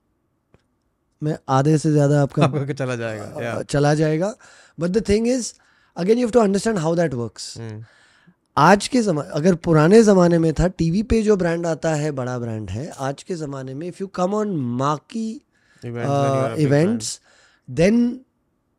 [1.22, 3.34] में आधे से ज़्यादा आपका आपका चला जाएगा.
[3.36, 3.62] Yeah.
[3.70, 4.34] चला जाएगा
[4.78, 5.52] but the thing is
[5.96, 7.56] again you have to understand how that works.
[8.56, 12.38] आज के जमा अगर पुराने ज़माने में था टीवी पे जो ब्रांड आता है बड़ा
[12.38, 17.20] ब्रांड है आज के ज़माने में if you come on big events
[17.68, 18.20] then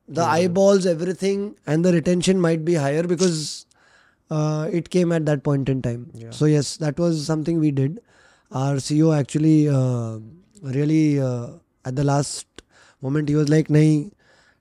[0.09, 0.19] the
[0.59, 3.43] eyeballs everything and the retention might be higher because
[4.77, 6.29] it came at that point in time Yeah.
[6.35, 7.97] so yes that was something we did
[8.51, 10.19] our ceo actually uh,
[10.75, 11.47] really uh,
[11.85, 12.47] at the last
[13.01, 14.11] moment he was like nahi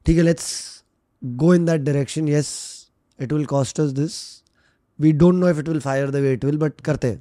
[0.08, 0.82] okay, let's
[1.36, 2.26] go in that direction.
[2.26, 4.42] Yes it will cost us this.
[4.98, 7.20] We don't know if it will fire the way it will but karte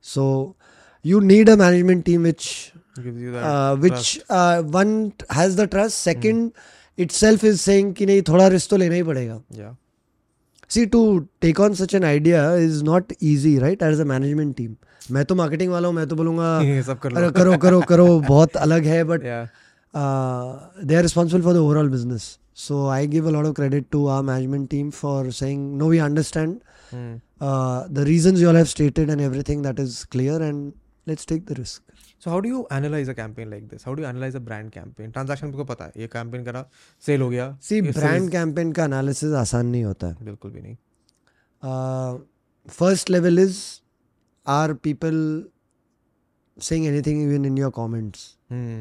[0.00, 0.54] so
[1.02, 5.98] you need a management team which uh, which uh, one has the trust.
[5.98, 6.56] Second mm.
[6.98, 9.42] itself is saying ki nahi thoda risk to lena hi padega.
[9.50, 9.72] Yeah.
[10.68, 14.76] See to take on such an idea is not easy right as a management team.
[15.10, 17.30] मैं तो marketing वाला हूँ मैं तो बोलूँगा ये सब कर लो.
[17.30, 19.22] करो करो करो बहुत अलग है but.
[20.84, 24.06] They are responsible for the overall business so I give a lot of credit to
[24.06, 26.56] our management team for saying no we understand.
[27.90, 30.72] The reasons you all have stated and everything that is clear and
[31.08, 31.82] let's take the risk
[32.24, 33.82] So how do you analyze a campaign like this?
[33.84, 35.52] How do you analyze a brand campain?
[35.52, 36.64] को पता है ये campaign करा
[37.06, 40.76] sale हो गया see brand campaign का analysis आसान नहीं होता है बिल्कुल भी नहीं
[42.70, 43.58] first level is
[44.46, 45.44] are people
[46.58, 48.20] saying anything even in your comments.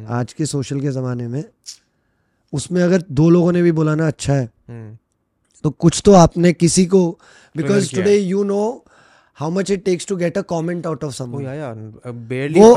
[0.09, 1.43] आज के सोशल के ज़माने में
[2.53, 4.97] उसमें अगर दो लोगों ने भी बोला ना अच्छा है Hmm.
[5.63, 7.19] तो कुछ तो आपने किसी को
[7.55, 8.85] because today you know
[9.35, 11.45] how much it takes to get a comment out of someone
[12.57, 12.75] वो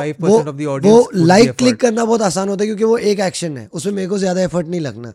[0.88, 4.08] वो लाइक क्लिक करना बहुत आसान होता है क्योंकि वो एक एक्शन है उसमें मेरे
[4.08, 5.12] को ज़्यादा एफर्ट नहीं लगना।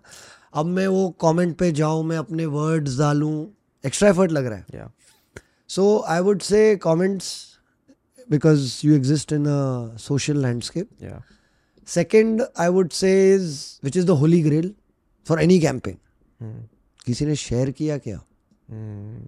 [0.54, 3.46] अब मैं वो कमेंट पे जाऊँ मैं अपने वर्ड्स डालूं
[3.86, 4.88] एक्स्ट्रा एफर्ट लग रहा है।
[5.70, 7.26] So I would say say comments
[8.32, 9.60] because you exist in a
[9.98, 10.90] social landscape.
[11.00, 11.20] Yeah.
[11.88, 14.68] Second, I would say is which is the holy grail
[15.26, 16.00] for any campaign.
[16.40, 16.60] Hmm.
[17.06, 19.22] किसी ने share किया क्या Hmm.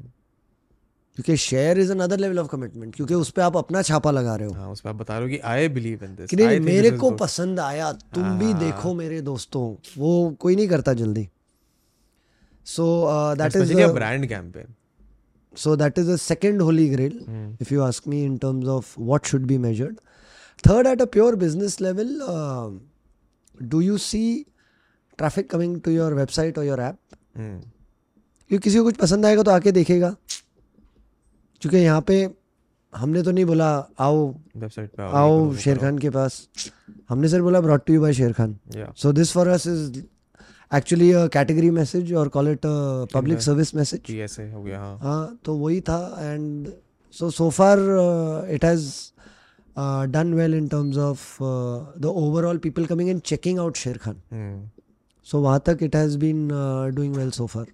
[1.17, 4.47] क्योंकि share is another level of commitment क्योंकि उस पर आप अपना छापा लगा रहे
[4.47, 6.91] हो हाँ उसमें आप बता रहे हो कि आई बिलीव इन दिस कि नहीं मेरे
[6.97, 9.63] को पसंद आया तुम भी देखो मेरे दोस्तों
[9.97, 11.27] वो कोई नहीं करता जल्दी
[12.67, 12.85] so
[13.37, 14.73] that is brand campaign
[15.55, 17.55] So that is the second holy grail, mm.
[17.59, 19.99] if you ask me, in terms of what should be measured.
[20.63, 22.69] Third, at a pure business level, uh,
[23.67, 24.45] do you see
[25.17, 26.97] traffic coming to your website or your app?
[27.35, 30.09] क्योंकि किसी को कुछ पसंद आएगा तो आके देखेगा
[31.61, 32.17] क्योंकि यहाँ पे
[32.93, 34.27] हमने तो नहीं बोला आओ
[34.57, 36.47] वेबसाइट पे आओ शेर खान के पास
[37.09, 38.55] हमने सिर्फ़ बोला brought to you by Sher Khan
[39.01, 40.01] so this for us is
[40.75, 42.65] actually category message और call it
[43.13, 46.67] public service message हो गया हाँ हाँ तो वही था and
[47.13, 47.79] so so far
[48.53, 48.87] it has
[50.11, 51.37] done well in terms of
[52.01, 54.57] the overall people coming and checking out Sher Khan Hmm.
[55.27, 56.47] So वहाँ तक it has been
[56.95, 57.65] doing well so far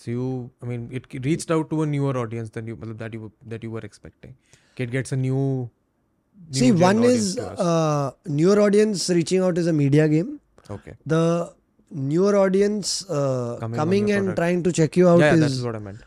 [0.00, 0.26] So you,
[0.62, 3.64] I mean, it reached out to a newer audience than you, मतलब that you that
[3.66, 4.34] you were expecting.
[4.84, 5.38] It gets a new.
[5.38, 10.28] new See, one is uh, newer audience reaching out is a media game.
[10.69, 10.93] okay.
[11.05, 11.53] The
[11.91, 14.37] newer audience uh, Coming on coming your and product.
[14.41, 15.99] trying to check you out Yeah, yeah, that's is what I meant.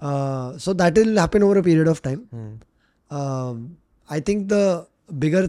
[0.00, 2.20] uh, so that will happen over a period of time.
[2.30, 2.52] Hmm.
[3.20, 3.76] Um,
[4.08, 4.86] I think the
[5.18, 5.48] bigger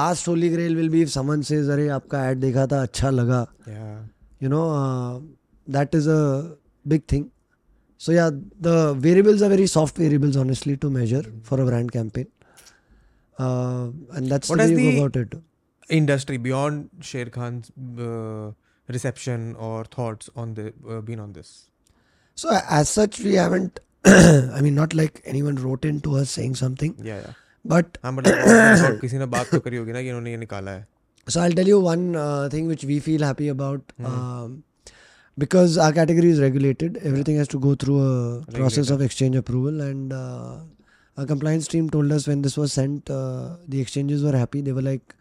[0.00, 3.40] last holy grail will be if someone says, "अरे आपका ad देखा था अच्छा लगा,"
[3.68, 3.96] Yeah.
[4.44, 5.20] you know, uh,
[5.76, 6.20] that is a
[6.94, 7.26] big thing.
[7.98, 8.30] So yeah,
[8.68, 12.26] the variables are very soft variables, honestly, to measure for a brand campaign,
[13.38, 15.38] uh, and that's What the has way you go the- about it.
[15.90, 17.70] Industry beyond Sher Khan's
[18.06, 18.52] uh,
[18.88, 21.70] reception or thoughts on the uh, been on this.
[22.34, 23.80] So a- as such, we haven't.
[24.04, 27.32] I mean, not like anyone wrote in to us saying something, Yeah, yeah.
[27.64, 30.36] but हाँ मतलब और- और किसी ने बात तो करी होगी ना कि इन्होंने ये
[30.36, 30.86] निकाला है.
[31.28, 33.92] So I'll tell you one uh, thing which we feel happy about.
[34.04, 34.62] Um,
[35.38, 39.80] because our category is regulated, everything has to go through a process of exchange approval.
[39.86, 40.58] And uh,
[41.18, 44.60] our compliance team told us when this was sent, uh, the exchanges were happy.
[44.62, 45.14] They were like,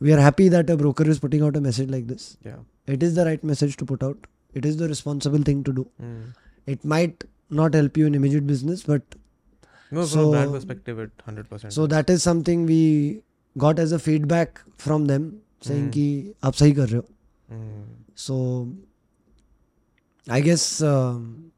[0.00, 2.60] "We are happy that a broker is putting out a message like this." Yeah.
[2.96, 4.28] It is the right message to put out.
[4.60, 5.86] It is the responsible thing to do.
[6.02, 6.20] Mm.
[6.66, 7.24] It might
[7.58, 9.18] not help you in immediate business, but
[9.92, 11.72] No, from So- a brand perspective, it 100%.
[11.76, 13.22] so that is something we
[13.62, 15.24] got as a feedback from them
[15.68, 15.90] saying Hmm.
[15.96, 17.08] कि आप सही कर रहे हो.
[17.56, 17.86] Mm.
[18.26, 18.36] So
[20.28, 21.52] I guess um,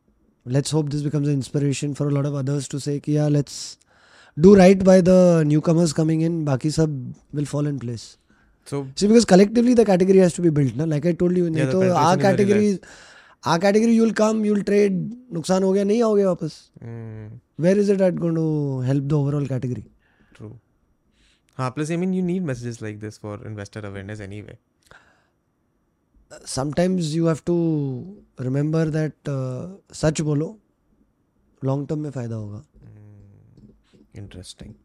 [0.47, 3.29] let's hope this becomes an inspiration for a lot of others to say कि yeah
[3.29, 3.59] let's
[4.47, 5.19] do right by the
[5.53, 6.45] newcomers coming in.
[6.45, 6.97] बाकी सब
[7.35, 8.16] will fall in place.
[8.69, 10.85] So, See, because collectively the category has to be built, na?
[10.94, 12.80] Like I told you, Yeah, नहीं तो our is category,
[13.52, 14.98] our category you'll come, you'll trade,
[15.34, 16.57] नुकसान हो गया नहीं आओगे वापस.
[16.84, 17.30] mm,
[17.65, 18.48] Where is it that going to
[18.88, 19.84] help the overall category?
[20.39, 20.52] true.
[21.60, 24.57] हाँ, plus, I mean, you need messages like this for investor awareness anyway.
[26.45, 27.56] Sometimes you have to
[28.48, 29.68] remember that uh,
[30.02, 30.49] सच बोलो
[31.64, 32.64] long term में फ़ायदा होगा.
[34.23, 34.76] Interesting.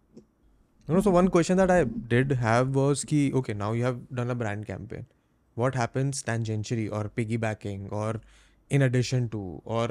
[0.89, 4.31] Know, so one question that I did have was ki, okay, now you have done
[4.31, 5.07] a brand campaign.
[5.55, 8.21] What happens tangentially or piggybacking or
[8.69, 9.91] in addition to or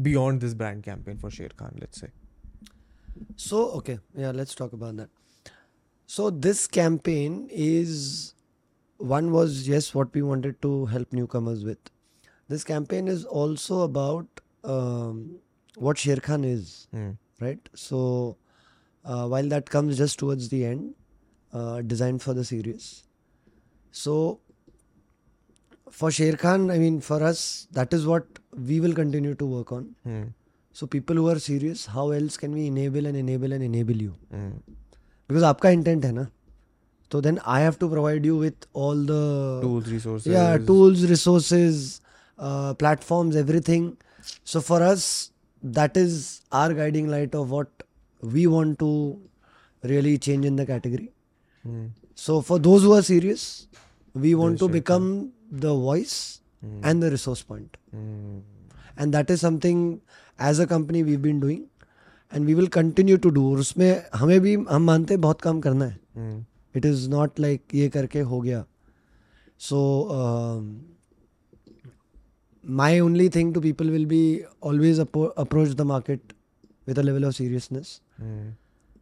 [0.00, 2.08] beyond this brand campaign for Sher Khan, let's say?
[3.36, 5.08] So okay, yeah, let's talk about that.
[6.06, 8.34] So this campaign is
[8.98, 11.78] one was yes what we wanted to help newcomers with.
[12.48, 14.26] This campaign is also about
[14.64, 15.36] um,
[15.76, 17.10] what Sher Khan is, Hmm.
[17.40, 17.68] right?
[17.74, 18.36] So
[19.03, 20.93] uh, while that comes just towards the end,
[21.53, 23.03] uh, designed for the series.
[23.91, 24.39] So
[25.89, 28.25] for Sher Khan, I mean for us, that is what
[28.71, 29.95] we will continue to work on.
[30.03, 30.23] Hmm.
[30.73, 34.15] So people who are serious, how else can we enable and enable and enable you?
[34.31, 34.49] Hmm.
[35.27, 36.27] Because आपका intent है ना
[37.11, 40.27] तो then I have to provide you with all the Tools, resources.
[40.33, 42.01] yeah tools, resources,
[42.37, 43.97] uh, platforms, everything.
[44.43, 45.31] So for us,
[45.63, 47.67] that is our guiding light of what
[48.21, 48.89] we want to
[49.83, 51.11] really change in the category.
[51.63, 51.85] Hmm.
[52.15, 53.67] So for those who are serious,
[54.15, 55.07] we want to Sure, become
[55.65, 56.17] the voice
[56.61, 56.79] Hmm.
[56.83, 57.77] and the resource point.
[57.91, 58.37] Hmm.
[59.03, 59.79] and that is something
[60.49, 61.63] as a company we've been doing
[62.31, 63.89] and we will continue to do और उसमें
[64.21, 66.37] हमें भी हम मानते हैं बहुत काम करना है Hmm.
[66.77, 68.63] It is not like ये करके हो गया
[69.67, 69.81] सो
[72.81, 74.21] my only thing to people will be
[74.61, 76.33] always appro- approach the market
[76.87, 77.35] with a level of
[78.20, 78.48] Hmm.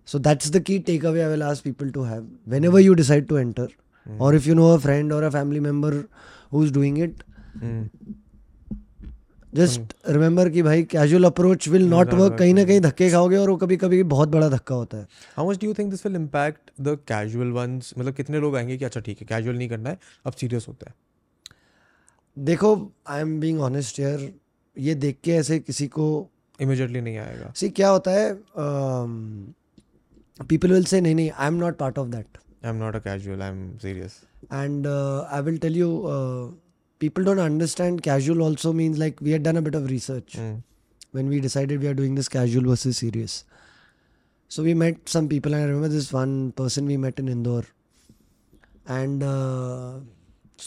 [0.08, 3.38] so that's the key takeaway i will ask people to have whenever you decide to
[3.44, 3.68] enter
[4.06, 4.20] Hmm.
[4.26, 5.92] or if you know a friend or a family member
[6.52, 7.24] who's doing it
[7.62, 7.82] Hmm.
[9.54, 13.08] Just remember कि भाई casual approach will not not work work, कहीं ना कहीं धक्के
[13.10, 15.06] खाओगे और वो कभी कभी बहुत बड़ा धक्का होता है
[15.38, 17.92] How much do you think this will impact the casual ones?
[17.98, 20.90] मतलब कितने लोग आएँगे कि अच्छा ठीक है कैजुअल नहीं करना है अब सीरियस होता
[20.90, 20.94] है
[22.36, 22.74] देखो
[23.08, 24.28] आई एम बीइंग ऑनेस्ट यार
[24.76, 26.08] ये देख के ऐसे किसी को
[26.60, 28.32] इमीडिएटली नहीं आएगा सी क्या होता है
[30.48, 32.98] पीपल विल से नहीं नहीं I am not part of that I am not a
[33.10, 34.20] casual I am serious
[34.56, 36.42] and uh, I will tell you, uh,
[37.04, 40.52] people don't understand casual also means like we had done a bit of research Hmm.
[41.18, 43.34] when we decided we are doing this casual versus serious.
[44.50, 47.64] So we met some people, and I remember this one person we met in Indore,
[48.98, 49.98] and uh,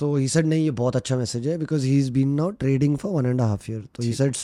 [0.01, 3.13] so he said नहीं ये बहुत अच्छा message है because he's been now trading for
[3.15, 3.81] one and a half year.
[3.95, 4.43] तो he said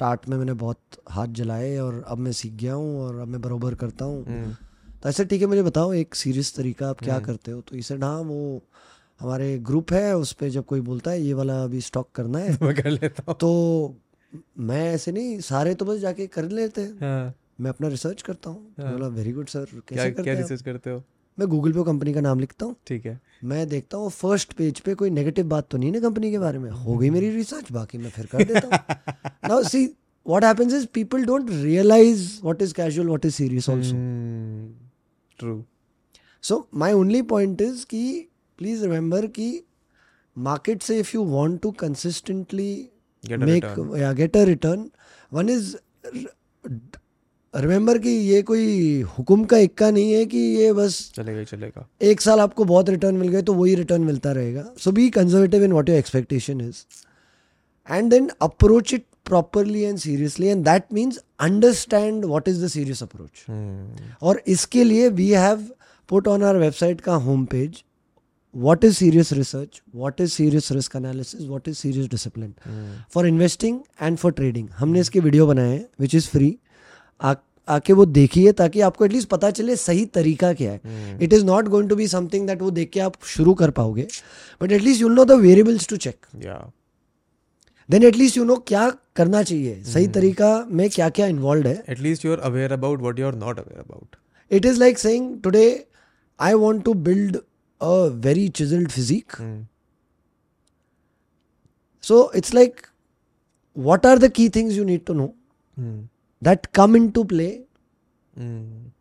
[0.00, 3.40] start में मैंने बहुत हाथ जलाए और अब मैं सीख गया हूँ और अब मैं
[3.40, 5.02] बरोबर करता हूँ। Hmm.
[5.02, 7.60] तो ऐसे ठीक है मुझे बताओ एक सीरियस तरीका आप क्या करते हो?
[7.60, 8.62] तो इसे हाँ वो
[9.20, 12.58] हमारे ग्रुप है उस पर जब कोई बोलता है ये वाला अभी स्टॉक करना है।
[12.62, 13.94] मैं कर लेता हूँ। तो
[14.58, 17.34] मैं ऐसे नहीं सारे तो बस जाके कर लेते हैं। हाँ.
[17.60, 20.62] मैं अपना रिसर्च करता हूँ। बोला वेरी गुड सर कैसे क्या करते क्या हैं रिसर्च
[20.62, 21.04] करते हो?
[21.38, 24.80] मैं गूगल पे कंपनी का नाम लिखता हूँ। ठीक है। मैं देखता हूँ फ़र्स्ट पेज
[24.80, 27.70] पे कोई नेगेटिव बात तो नहीं ना कंपनी के बारे में। हो गई मेरी रिसर्च
[27.72, 29.84] बाकी मैं फिर कर देता हूँ। Now see
[30.26, 33.96] what happens is people don't realise what is casual what is serious also
[35.38, 35.62] true
[36.44, 39.48] so my only point is कि प्लीज़ रिमेंबर कि
[40.36, 42.72] मार्केट से if you want to consistently
[43.24, 43.64] make
[43.98, 44.90] या get a return
[45.32, 45.76] one is
[47.56, 51.86] remember कि ये कोई हुक्म का इक्का नहीं है कि ये बस चलेगा ही चलेगा।
[52.02, 55.64] एक साल आपको बहुत रिटर्न मिल गए तो वही रिटर्न मिलता रहेगा। So be conservative
[55.64, 56.82] in what your expectation is
[57.88, 63.02] and then approach it properly and seriously and that means understand what is the serious
[63.02, 63.44] approach.
[64.22, 65.66] और इसके लिए we have
[66.08, 67.82] put on our website का home page
[68.54, 72.52] what is serious research what is serious risk analysis what is serious discipline
[73.14, 74.70] for investing and for trading.
[74.78, 76.56] हमने इसके video बनाए हैं which is free
[77.20, 81.68] आके वो देखिए ताकि आपको एटलीस्ट पता चले सही तरीका क्या है। It is not
[81.68, 84.06] going to be something that वो देख के आप शुरू कर पाओगे।
[84.60, 86.26] But at least you know the variables to check
[87.90, 89.88] then at least you know क्या करना चाहिए। mm.
[89.88, 93.80] सही तरीका में क्या क्या इन्वॉल्व है at least you're aware about what you not aware
[93.80, 94.16] about
[94.50, 95.64] it is like saying today
[96.40, 97.94] I want to build a
[98.26, 99.36] very chiselled physique
[102.04, 102.86] so it's like
[103.76, 105.34] what are the key things you need to know
[106.42, 107.52] that come into play?
[108.36, 108.92] Hmm.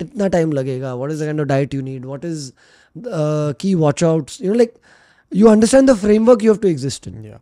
[0.00, 2.44] कितना time लगेगा what is the kind of diet you need what is
[3.20, 4.76] uh, key watch outs you know like
[5.40, 7.38] you understand the framework you have to exist in Yeah.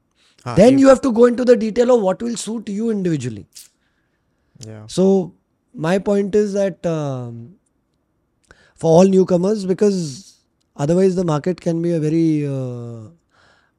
[0.46, 2.90] हाँ, then if- you have to go into the detail of what will suit you
[2.94, 3.44] individually
[4.70, 4.82] Yeah.
[4.96, 5.06] so
[5.88, 7.38] my point is that um,
[8.74, 10.00] for all newcomers because
[10.76, 12.26] otherwise the market can be a very
[12.56, 13.00] uh,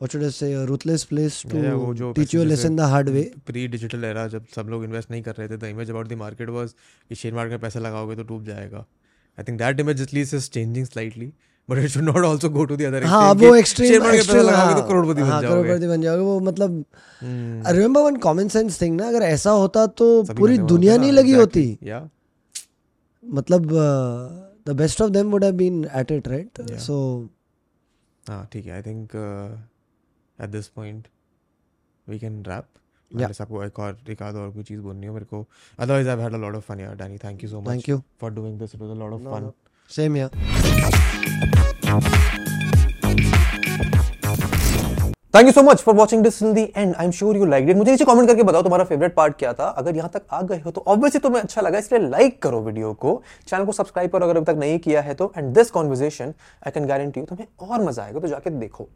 [0.01, 2.76] what should i say a ruthless place to Yeah, वो जो teach you a lesson
[2.80, 5.63] the hard way pre digital era जब सब लोग invest नहीं कर रहे थे the
[5.76, 6.73] image about the market was
[7.09, 8.85] कि शेयर मार्केट में पैसा लगाओगे तो डूब जाएगा
[9.38, 11.31] I think that image at least is changing slightly
[11.69, 14.34] but it should not also go to the other हाँ वो एक्सट्रीम शेयर मार्केट में
[14.35, 16.84] पैसा लगाओगे तो करोड़पति हाँ बन जाओगे करोड़पति बन जाओगे वो मतलब
[17.23, 17.65] Hmm.
[17.67, 20.05] I remember one common sense thing ना अगर ऐसा होता तो
[20.38, 22.01] पूरी दुनिया नहीं लगी होती Yeah.
[23.23, 23.67] मतलब
[24.67, 26.80] the best of them would have been at it right Yeah.
[26.85, 26.97] So
[28.23, 29.11] हाँ ठीक है I think
[30.41, 31.07] at this point
[32.07, 32.66] we can wrap
[33.11, 35.45] unless आपको एक और एक आध और कोई चीज़ बोलनी हो मेरे को.
[35.80, 38.02] Otherwise I had a lot of fun यार Danny thank you so much thank you
[38.22, 39.52] for doing this it was a lot of fun.
[39.90, 40.30] Same here
[45.36, 47.70] thank you so much for watching this till the end I am sure you like
[47.70, 49.66] it मुझे नीचे comment करके बताओ तुम्हारा favourite part क्या था.
[49.66, 52.94] अगर यहाँ तक आ गए हो तो ऑब्वियसली तुम्हें अच्छा लगा इसलिए लाइक करो वीडियो
[52.94, 53.22] को.
[53.48, 55.32] चैनल को सब्सक्राइब करो अगर अभी तक नहीं किया है तो.
[55.38, 56.34] And this conversation
[56.68, 58.90] I can guarantee you तुम्हें और मज़ा आएगा तो जाके देखो.